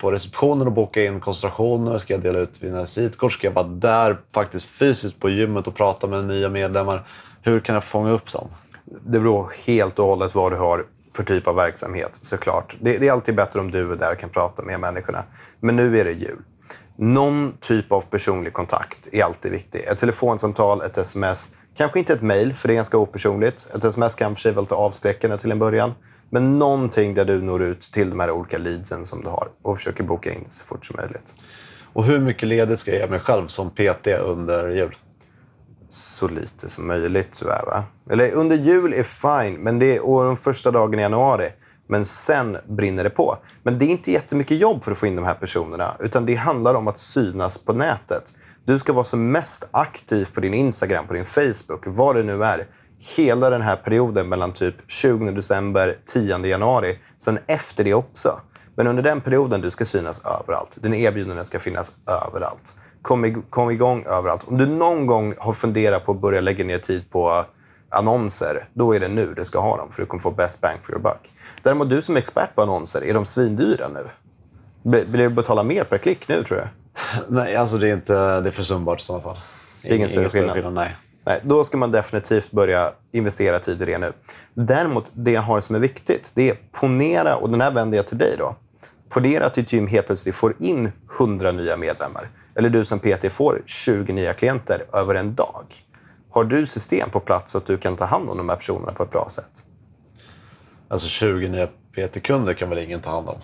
på 0.00 0.12
receptionen 0.12 0.66
och 0.66 0.72
boka 0.72 1.04
in 1.04 1.20
koncentrationer? 1.20 1.98
Ska 1.98 2.14
jag 2.14 2.22
dela 2.22 2.38
ut 2.38 2.62
mina 2.62 2.80
visitkort? 2.80 3.32
Ska 3.32 3.46
jag 3.46 3.54
vara 3.54 3.66
där 3.66 4.16
faktiskt 4.34 4.66
fysiskt 4.66 5.20
på 5.20 5.30
gymmet 5.30 5.66
och 5.66 5.74
prata 5.74 6.06
med 6.06 6.24
nya 6.24 6.48
medlemmar? 6.48 7.02
Hur 7.42 7.60
kan 7.60 7.74
jag 7.74 7.84
fånga 7.84 8.10
upp 8.10 8.32
dem? 8.32 8.48
Det 8.84 9.18
beror 9.18 9.52
helt 9.66 9.98
och 9.98 10.06
hållet 10.06 10.34
vad 10.34 10.52
du 10.52 10.56
har 10.56 10.84
för 11.14 11.22
typ 11.22 11.46
av 11.46 11.54
verksamhet, 11.54 12.18
såklart. 12.20 12.76
Det, 12.80 12.98
det 12.98 13.08
är 13.08 13.12
alltid 13.12 13.34
bättre 13.34 13.60
om 13.60 13.70
du 13.70 13.92
är 13.92 13.96
där 13.96 14.12
och 14.12 14.18
kan 14.18 14.30
prata 14.30 14.62
med 14.62 14.80
människorna. 14.80 15.22
Men 15.60 15.76
nu 15.76 16.00
är 16.00 16.04
det 16.04 16.12
jul. 16.12 16.38
Någon 16.96 17.52
typ 17.60 17.92
av 17.92 18.00
personlig 18.00 18.52
kontakt 18.52 19.08
är 19.12 19.24
alltid 19.24 19.52
viktig. 19.52 19.84
Ett 19.84 19.98
telefonsamtal, 19.98 20.82
ett 20.82 20.98
sms, 20.98 21.54
kanske 21.76 21.98
inte 21.98 22.12
ett 22.12 22.22
mejl, 22.22 22.54
för 22.54 22.68
det 22.68 22.74
är 22.74 22.76
ganska 22.76 22.98
opersonligt. 22.98 23.66
Ett 23.74 23.84
sms 23.84 24.14
kanske 24.14 24.48
är 24.48 24.52
väldigt 24.52 24.72
avskräckande 24.72 25.36
till 25.36 25.52
en 25.52 25.58
början. 25.58 25.94
Men 26.30 26.58
någonting 26.58 27.14
där 27.14 27.24
du 27.24 27.42
når 27.42 27.62
ut 27.62 27.80
till 27.80 28.10
de 28.10 28.20
här 28.20 28.30
olika 28.30 28.58
leadsen 28.58 29.04
som 29.04 29.22
du 29.22 29.28
har 29.28 29.48
och 29.62 29.76
försöker 29.76 30.04
boka 30.04 30.32
in 30.32 30.44
så 30.48 30.64
fort 30.64 30.86
som 30.86 30.96
möjligt. 30.96 31.34
Och 31.92 32.04
hur 32.04 32.18
mycket 32.18 32.48
ledigt 32.48 32.80
ska 32.80 32.90
jag 32.90 33.00
ge 33.00 33.06
mig 33.06 33.20
själv 33.20 33.46
som 33.46 33.70
PT 33.70 34.06
under 34.06 34.68
jul? 34.68 34.94
så 35.92 36.28
lite 36.28 36.68
som 36.68 36.86
möjligt 36.86 37.28
tyvärr. 37.32 37.64
Va? 37.66 37.84
Eller 38.10 38.32
under 38.32 38.56
jul 38.56 38.94
är 38.94 39.02
fine, 39.02 39.60
men 39.60 39.78
det 39.78 39.96
är 39.96 40.04
och 40.04 40.24
de 40.24 40.36
första 40.36 40.70
dagen 40.70 40.98
i 40.98 41.02
januari. 41.02 41.48
Men 41.86 42.04
sen 42.04 42.56
brinner 42.66 43.04
det 43.04 43.10
på. 43.10 43.36
Men 43.62 43.78
det 43.78 43.84
är 43.84 43.88
inte 43.88 44.12
jättemycket 44.12 44.58
jobb 44.58 44.84
för 44.84 44.92
att 44.92 44.98
få 44.98 45.06
in 45.06 45.16
de 45.16 45.24
här 45.24 45.34
personerna. 45.34 45.96
Utan 46.00 46.26
det 46.26 46.34
handlar 46.34 46.74
om 46.74 46.88
att 46.88 46.98
synas 46.98 47.64
på 47.64 47.72
nätet. 47.72 48.34
Du 48.64 48.78
ska 48.78 48.92
vara 48.92 49.04
som 49.04 49.32
mest 49.32 49.68
aktiv 49.70 50.28
på 50.34 50.40
din 50.40 50.54
Instagram, 50.54 51.06
på 51.06 51.14
din 51.14 51.24
Facebook, 51.24 51.82
vad 51.84 52.16
det 52.16 52.22
nu 52.22 52.44
är. 52.44 52.66
Hela 53.16 53.50
den 53.50 53.62
här 53.62 53.76
perioden 53.76 54.28
mellan 54.28 54.52
typ 54.52 54.74
20 54.86 55.30
december, 55.30 55.96
10 56.04 56.38
januari. 56.46 56.98
Sen 57.18 57.38
efter 57.46 57.84
det 57.84 57.94
också. 57.94 58.40
Men 58.74 58.86
under 58.86 59.02
den 59.02 59.20
perioden 59.20 59.60
du 59.60 59.70
ska 59.70 59.84
synas 59.84 60.22
överallt. 60.24 60.78
Dina 60.82 60.96
erbjudanden 60.96 61.44
ska 61.44 61.58
finnas 61.58 61.92
överallt. 62.06 62.74
Kom, 63.02 63.24
ig- 63.24 63.42
kom 63.50 63.70
igång 63.70 64.04
överallt. 64.06 64.44
Om 64.48 64.58
du 64.58 64.66
någon 64.66 65.06
gång 65.06 65.34
har 65.38 65.52
funderat 65.52 66.04
på 66.06 66.12
att 66.12 66.20
börja 66.20 66.40
lägga 66.40 66.64
ner 66.64 66.78
tid 66.78 67.10
på 67.10 67.44
annonser, 67.88 68.68
då 68.74 68.92
är 68.96 69.00
det 69.00 69.08
nu 69.08 69.34
du 69.36 69.44
ska 69.44 69.60
ha 69.60 69.76
dem. 69.76 69.88
För 69.90 70.02
du 70.02 70.06
kommer 70.06 70.20
få 70.22 70.30
best 70.30 70.60
bang 70.60 70.76
for 70.82 70.92
your 70.92 71.02
buck. 71.02 71.30
Däremot 71.62 71.90
du 71.90 72.02
som 72.02 72.14
är 72.16 72.20
expert 72.20 72.54
på 72.54 72.62
annonser, 72.62 73.04
är 73.04 73.14
de 73.14 73.24
svindyra 73.24 73.88
nu? 73.88 74.04
Blir 74.82 75.04
du 75.18 75.28
betala 75.28 75.62
mer 75.62 75.84
per 75.84 75.98
klick 75.98 76.28
nu 76.28 76.44
tror 76.44 76.58
du? 76.58 76.64
Nej, 77.28 77.56
alltså 77.56 77.78
det 77.78 77.88
är, 77.88 77.92
inte, 77.94 78.40
det 78.40 78.48
är 78.48 78.52
försumbart 78.52 79.00
i 79.00 79.02
sådana 79.04 79.22
fall. 79.24 79.36
är 79.82 79.94
ingen 79.96 80.08
större 80.08 80.28
skillnad. 80.28 80.72
Nej. 80.74 80.96
Nej, 81.24 81.40
då 81.42 81.64
ska 81.64 81.76
man 81.76 81.90
definitivt 81.90 82.50
börja 82.50 82.92
investera 83.12 83.58
tid 83.58 83.82
i 83.82 83.84
det 83.84 83.98
nu. 83.98 84.12
Däremot, 84.54 85.10
det 85.14 85.30
jag 85.30 85.42
har 85.42 85.60
som 85.60 85.76
är 85.76 85.80
viktigt, 85.80 86.32
det 86.34 86.50
är 86.50 86.56
ponera, 86.72 87.36
och 87.36 87.50
den 87.50 87.60
här 87.60 87.70
vänder 87.70 87.96
jag 87.96 88.06
till 88.06 88.18
dig 88.18 88.34
då. 88.38 88.56
Ponera 89.08 89.46
att 89.46 89.54
ditt 89.54 89.72
gym 89.72 89.86
helt 89.86 90.06
plötsligt 90.06 90.34
får 90.34 90.54
in 90.58 90.92
100 91.18 91.52
nya 91.52 91.76
medlemmar. 91.76 92.28
Eller 92.54 92.70
du 92.70 92.84
som 92.84 92.98
PT 92.98 93.32
får 93.32 93.62
20 93.66 94.12
nya 94.12 94.32
klienter 94.32 94.84
över 94.92 95.14
en 95.14 95.34
dag. 95.34 95.64
Har 96.30 96.44
du 96.44 96.66
system 96.66 97.10
på 97.10 97.20
plats 97.20 97.52
så 97.52 97.58
att 97.58 97.66
du 97.66 97.76
kan 97.76 97.96
ta 97.96 98.04
hand 98.04 98.30
om 98.30 98.36
de 98.36 98.48
här 98.48 98.56
personerna 98.56 98.92
på 98.92 99.02
ett 99.02 99.10
bra 99.10 99.26
sätt? 99.30 99.64
Alltså 100.88 101.08
20 101.08 101.48
nya 101.48 101.66
PT-kunder 101.66 102.54
kan 102.54 102.68
väl 102.70 102.78
ingen 102.78 103.00
ta 103.00 103.10
hand 103.10 103.28
om? 103.28 103.36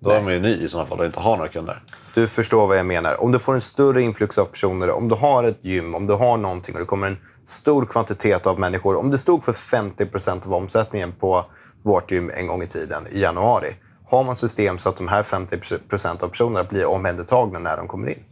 Då 0.00 0.10
är 0.10 0.22
man 0.22 0.32
ju 0.32 0.40
ny 0.40 0.64
i 0.64 0.68
sådana 0.68 0.88
fall 0.88 0.98
och 0.98 1.06
inte 1.06 1.20
har 1.20 1.36
några 1.36 1.48
kunder. 1.48 1.82
Du 2.14 2.26
förstår 2.26 2.66
vad 2.66 2.78
jag 2.78 2.86
menar. 2.86 3.22
Om 3.22 3.32
du 3.32 3.38
får 3.38 3.54
en 3.54 3.60
större 3.60 4.02
influx 4.02 4.38
av 4.38 4.44
personer, 4.44 4.90
om 4.90 5.08
du 5.08 5.14
har 5.14 5.44
ett 5.44 5.64
gym, 5.64 5.94
om 5.94 6.06
du 6.06 6.14
har 6.14 6.36
någonting 6.36 6.74
och 6.74 6.80
det 6.80 6.86
kommer 6.86 7.06
en 7.06 7.18
stor 7.44 7.86
kvantitet 7.86 8.46
av 8.46 8.58
människor. 8.58 8.96
Om 8.96 9.10
det 9.10 9.18
stod 9.18 9.44
för 9.44 9.52
50% 9.52 10.46
av 10.46 10.54
omsättningen 10.54 11.12
på 11.12 11.44
vårt 11.82 12.10
gym 12.10 12.30
en 12.34 12.46
gång 12.46 12.62
i 12.62 12.66
tiden, 12.66 13.06
i 13.10 13.20
januari. 13.20 13.74
Har 14.10 14.24
man 14.24 14.36
system 14.36 14.78
så 14.78 14.88
att 14.88 14.96
de 14.96 15.08
här 15.08 15.22
50% 15.22 16.24
av 16.24 16.28
personerna 16.28 16.64
blir 16.64 16.86
omhändertagna 16.86 17.58
när 17.58 17.76
de 17.76 17.88
kommer 17.88 18.08
in? 18.08 18.22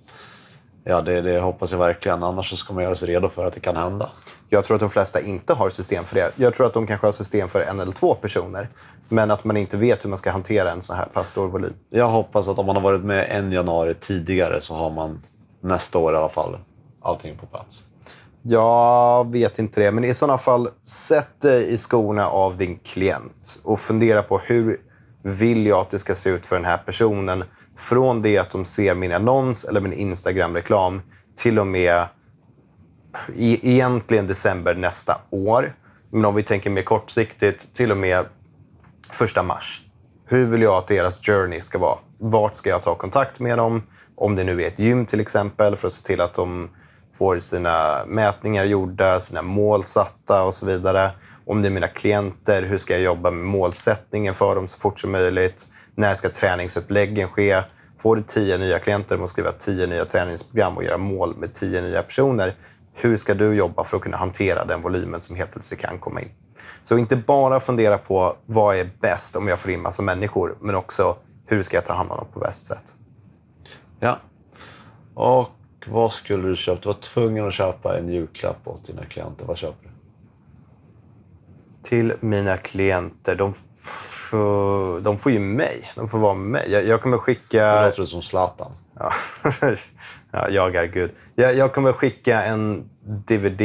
Ja, 0.85 1.01
det, 1.01 1.21
det 1.21 1.41
hoppas 1.41 1.73
jag 1.73 1.79
verkligen. 1.79 2.23
Annars 2.23 2.51
så 2.51 2.57
ska 2.57 2.75
man 2.75 2.85
göra 2.85 2.95
sig 2.95 3.09
redo 3.09 3.29
för 3.29 3.47
att 3.47 3.55
det 3.55 3.61
kan 3.61 3.77
hända. 3.77 4.11
Jag 4.49 4.65
tror 4.65 4.75
att 4.75 4.81
de 4.81 4.91
flesta 4.91 5.21
inte 5.21 5.55
har 5.55 5.71
system 5.71 6.05
för 6.05 6.15
det. 6.15 6.33
Jag 6.37 6.55
tror 6.55 6.67
att 6.67 6.75
de 6.75 6.87
kanske 6.87 7.07
har 7.07 7.13
system 7.13 7.49
för 7.49 7.61
en 7.61 7.81
eller 7.81 7.93
två 7.93 8.15
personer. 8.15 8.69
Men 9.09 9.31
att 9.31 9.45
man 9.45 9.57
inte 9.57 9.77
vet 9.77 10.05
hur 10.05 10.09
man 10.09 10.19
ska 10.19 10.31
hantera 10.31 10.71
en 10.71 10.83
så 10.83 10.95
här 10.95 11.07
pass 11.07 11.29
stor 11.29 11.49
volym. 11.49 11.73
Jag 11.91 12.09
hoppas 12.09 12.49
att 12.49 12.59
om 12.59 12.67
man 12.67 12.77
har 12.77 12.83
varit 12.83 13.05
med 13.05 13.27
en 13.31 13.53
januari 13.53 13.95
tidigare 13.95 14.61
så 14.61 14.75
har 14.75 14.91
man 14.91 15.23
nästa 15.61 15.99
år 15.99 16.15
i 16.15 16.17
alla 16.17 16.29
fall 16.29 16.57
allting 17.03 17.37
på 17.37 17.47
plats. 17.47 17.85
Jag 18.43 19.33
vet 19.33 19.59
inte 19.59 19.81
det, 19.81 19.93
men 19.93 20.05
i 20.05 20.15
sådana 20.15 20.39
fall, 20.39 20.69
sätt 20.85 21.41
dig 21.41 21.73
i 21.73 21.77
skorna 21.77 22.29
av 22.29 22.57
din 22.57 22.79
klient 22.79 23.61
och 23.65 23.81
fundera 23.81 24.23
på 24.23 24.39
hur 24.39 24.81
vill 25.23 25.67
jag 25.67 25.81
att 25.81 25.91
det 25.91 25.99
ska 25.99 26.15
se 26.15 26.31
ut 26.31 26.47
för 26.47 26.57
den 26.57 26.65
här 26.65 26.79
personen 26.79 27.45
från 27.77 28.23
det 28.23 28.39
att 28.39 28.51
de 28.51 28.65
ser 28.65 28.95
min 28.95 29.13
annons 29.13 29.65
eller 29.65 29.81
min 29.81 29.93
Instagram-reklam 29.93 31.03
till 31.37 31.59
och 31.59 31.67
med 31.67 32.05
e 33.35 33.59
egentligen 33.63 34.27
december 34.27 34.75
nästa 34.75 35.19
år. 35.31 35.73
Men 36.11 36.25
om 36.25 36.35
vi 36.35 36.43
tänker 36.43 36.71
mer 36.71 36.83
kortsiktigt, 36.83 37.75
till 37.75 37.91
och 37.91 37.97
med 37.97 38.27
första 39.11 39.43
mars. 39.43 39.83
Hur 40.27 40.47
vill 40.47 40.63
jag 40.63 40.75
att 40.75 40.87
deras 40.87 41.19
journey 41.19 41.61
ska 41.61 41.79
vara? 41.79 41.99
Vart 42.19 42.55
ska 42.55 42.71
jag 42.71 42.83
ta 42.83 42.95
kontakt 42.95 43.41
med 43.41 43.59
dem? 43.59 43.83
Om 44.17 44.37
det 44.37 44.45
nu 44.45 44.63
är 44.63 44.67
ett 44.67 44.79
gym 44.79 45.07
till 45.07 45.21
exempel, 45.21 45.77
för 45.77 45.87
att 45.87 45.93
se 45.93 46.03
till 46.03 46.21
att 46.21 46.35
de 46.35 46.69
får 47.19 47.39
sina 47.39 48.05
mätningar 48.07 48.65
gjorda, 48.65 49.21
sina 49.21 49.43
mål 49.43 49.85
satta 49.85 50.43
och 50.45 50.55
så 50.55 50.67
vidare. 50.67 51.11
Om 51.47 51.63
det 51.63 51.69
är 51.69 51.71
mina 51.71 51.89
klienter, 51.89 52.63
hur 52.63 52.79
ska 52.79 52.93
jag 52.93 53.03
jobba 53.03 53.31
med 53.31 53.45
målsättningen 53.45 54.35
för 54.35 54.55
dem 54.55 54.69
så 54.69 54.79
fort 54.79 55.01
som 55.01 55.11
möjligt? 55.11 55.69
När 55.95 56.15
ska 56.15 56.29
träningsuppläggen 56.29 57.29
ske? 57.29 57.63
Får 57.99 58.17
du 58.17 58.23
tio 58.23 58.59
nya 58.59 58.79
klienter 58.79 59.17
måste 59.17 59.33
skriva 59.33 59.53
tio 59.53 59.87
nya 59.87 60.05
träningsprogram 60.05 60.77
och 60.77 60.85
göra 60.85 60.99
mål 60.99 61.37
med 61.37 61.55
tio 61.55 61.83
nya 61.83 62.03
personer, 62.03 62.55
hur 63.01 63.17
ska 63.17 63.35
du 63.35 63.55
jobba 63.55 63.85
för 63.85 63.97
att 63.97 64.03
kunna 64.03 64.17
hantera 64.17 64.65
den 64.65 64.83
volymen 64.83 65.21
som 65.21 65.37
helt 65.37 65.53
plötsligt 65.53 65.81
kan 65.81 65.99
komma 65.99 66.21
in? 66.21 66.31
Så 66.83 66.99
inte 66.99 67.17
bara 67.17 67.61
fundera 67.61 67.99
på 67.99 68.37
vad 68.47 68.77
är 68.77 68.91
bäst 69.01 69.37
om 69.37 69.49
jag 69.49 69.59
får 69.59 69.71
in 69.71 69.83
massa 69.83 70.03
människor, 70.03 70.57
men 70.61 70.75
också 70.75 71.17
hur 71.47 71.63
ska 71.63 71.77
jag 71.77 71.85
ta 71.85 71.93
hand 71.93 72.11
om 72.11 72.17
dem 72.17 72.27
på 72.33 72.41
bäst 72.41 72.67
sätt? 72.67 72.95
Ja. 74.01 74.19
Och 75.15 75.49
vad 75.87 76.13
skulle 76.13 76.49
du 76.49 76.57
köpa? 76.57 76.81
Du 76.81 76.87
var 76.87 76.95
tvungen 76.95 77.49
att 77.49 77.55
köpa 77.55 77.99
en 77.99 78.09
julklapp 78.09 78.69
åt 78.69 78.87
dina 78.87 79.05
klienter. 79.05 79.45
Vad 79.45 79.59
köper 79.59 79.85
du? 79.85 79.91
Till 81.83 82.13
mina 82.21 82.57
klienter, 82.57 83.35
de, 83.35 83.55
får, 84.09 85.01
de 85.01 85.19
får 85.19 85.33
ju 85.33 85.39
mig. 85.39 85.93
De 85.95 86.09
får 86.09 86.19
vara 86.19 86.35
med 86.35 86.51
mig. 86.51 86.73
Jag, 86.73 86.87
jag 86.87 87.03
kommer 87.03 87.19
skicka... 87.19 87.75
Det 87.75 87.89
låter 87.89 88.05
som 88.05 88.23
Zlatan. 88.23 88.73
Ja. 88.95 89.13
ja, 90.33 90.49
jag 90.49 90.77
är 90.77 90.87
Gud. 90.87 91.11
Jag, 91.35 91.57
jag 91.57 91.75
kommer 91.75 91.93
skicka 91.93 92.43
en 92.43 92.91
DVD 93.01 93.63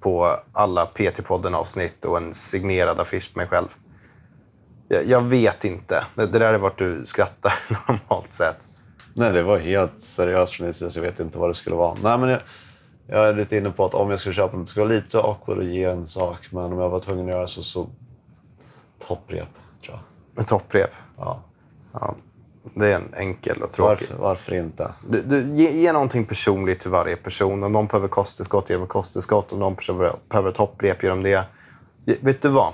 på 0.00 0.36
alla 0.52 0.86
PT-podden-avsnitt 0.86 2.04
och 2.04 2.16
en 2.16 2.34
signerad 2.34 3.00
affisch 3.00 3.32
på 3.32 3.38
mig 3.38 3.46
själv. 3.46 3.68
Jag, 4.88 5.04
jag 5.06 5.20
vet 5.20 5.64
inte. 5.64 6.04
Det, 6.14 6.26
det 6.26 6.38
där 6.38 6.52
är 6.52 6.58
vart 6.58 6.78
du 6.78 7.06
skrattar 7.06 7.54
normalt 7.88 8.32
sett. 8.32 8.66
Nej, 9.14 9.32
det 9.32 9.42
var 9.42 9.58
helt 9.58 10.02
seriöst 10.02 10.52
från 10.52 10.64
din 10.64 10.74
sida, 10.74 10.90
så 10.90 10.98
jag 10.98 11.02
vet 11.04 11.20
inte 11.20 11.38
vad 11.38 11.50
det 11.50 11.54
skulle 11.54 11.76
vara. 11.76 11.96
Nej, 12.02 12.18
men 12.18 12.28
jag, 12.28 12.40
jag 13.06 13.28
är 13.28 13.34
lite 13.34 13.56
inne 13.56 13.70
på 13.70 13.84
att 13.84 13.94
om 13.94 14.10
jag 14.10 14.18
skulle 14.18 14.34
köpa 14.34 14.56
något, 14.56 14.66
det 14.66 14.70
skulle 14.70 14.86
vara 14.86 14.94
lite 14.94 15.18
awkward 15.18 15.58
att 15.58 15.64
ge 15.64 15.84
en 15.84 16.06
sak, 16.06 16.38
men 16.50 16.64
om 16.64 16.78
jag 16.78 16.88
var 16.88 17.00
tvungen 17.00 17.24
att 17.24 17.30
göra 17.30 17.46
så, 17.46 17.62
så 17.62 17.86
topprep, 19.06 19.48
tror 19.84 19.96
jag. 19.96 20.00
En 20.40 20.44
topprep. 20.44 20.90
Ja. 21.16 21.42
Ja, 21.92 22.14
det 22.62 22.86
är 22.86 22.96
en 22.96 23.14
enkel 23.16 23.62
och 23.62 23.72
tråkig. 23.72 24.08
Varför, 24.10 24.22
varför 24.22 24.54
inte? 24.54 24.92
Du, 25.08 25.22
du, 25.22 25.54
ge, 25.54 25.70
ge 25.70 25.92
någonting 25.92 26.24
personligt 26.24 26.80
till 26.80 26.90
varje 26.90 27.16
person. 27.16 27.62
Om 27.62 27.72
någon 27.72 27.86
behöver 27.86 28.08
kosttillskott, 28.08 28.70
ger 28.70 28.78
de 28.78 28.86
kosttillskott. 28.86 29.52
Om 29.52 29.58
någon 29.58 29.74
behöver, 29.74 30.12
behöver 30.28 30.50
topprep, 30.50 31.02
ger 31.02 31.10
de 31.10 31.22
det. 31.22 31.44
Ge, 32.04 32.16
vet 32.20 32.42
du 32.42 32.48
vad? 32.48 32.72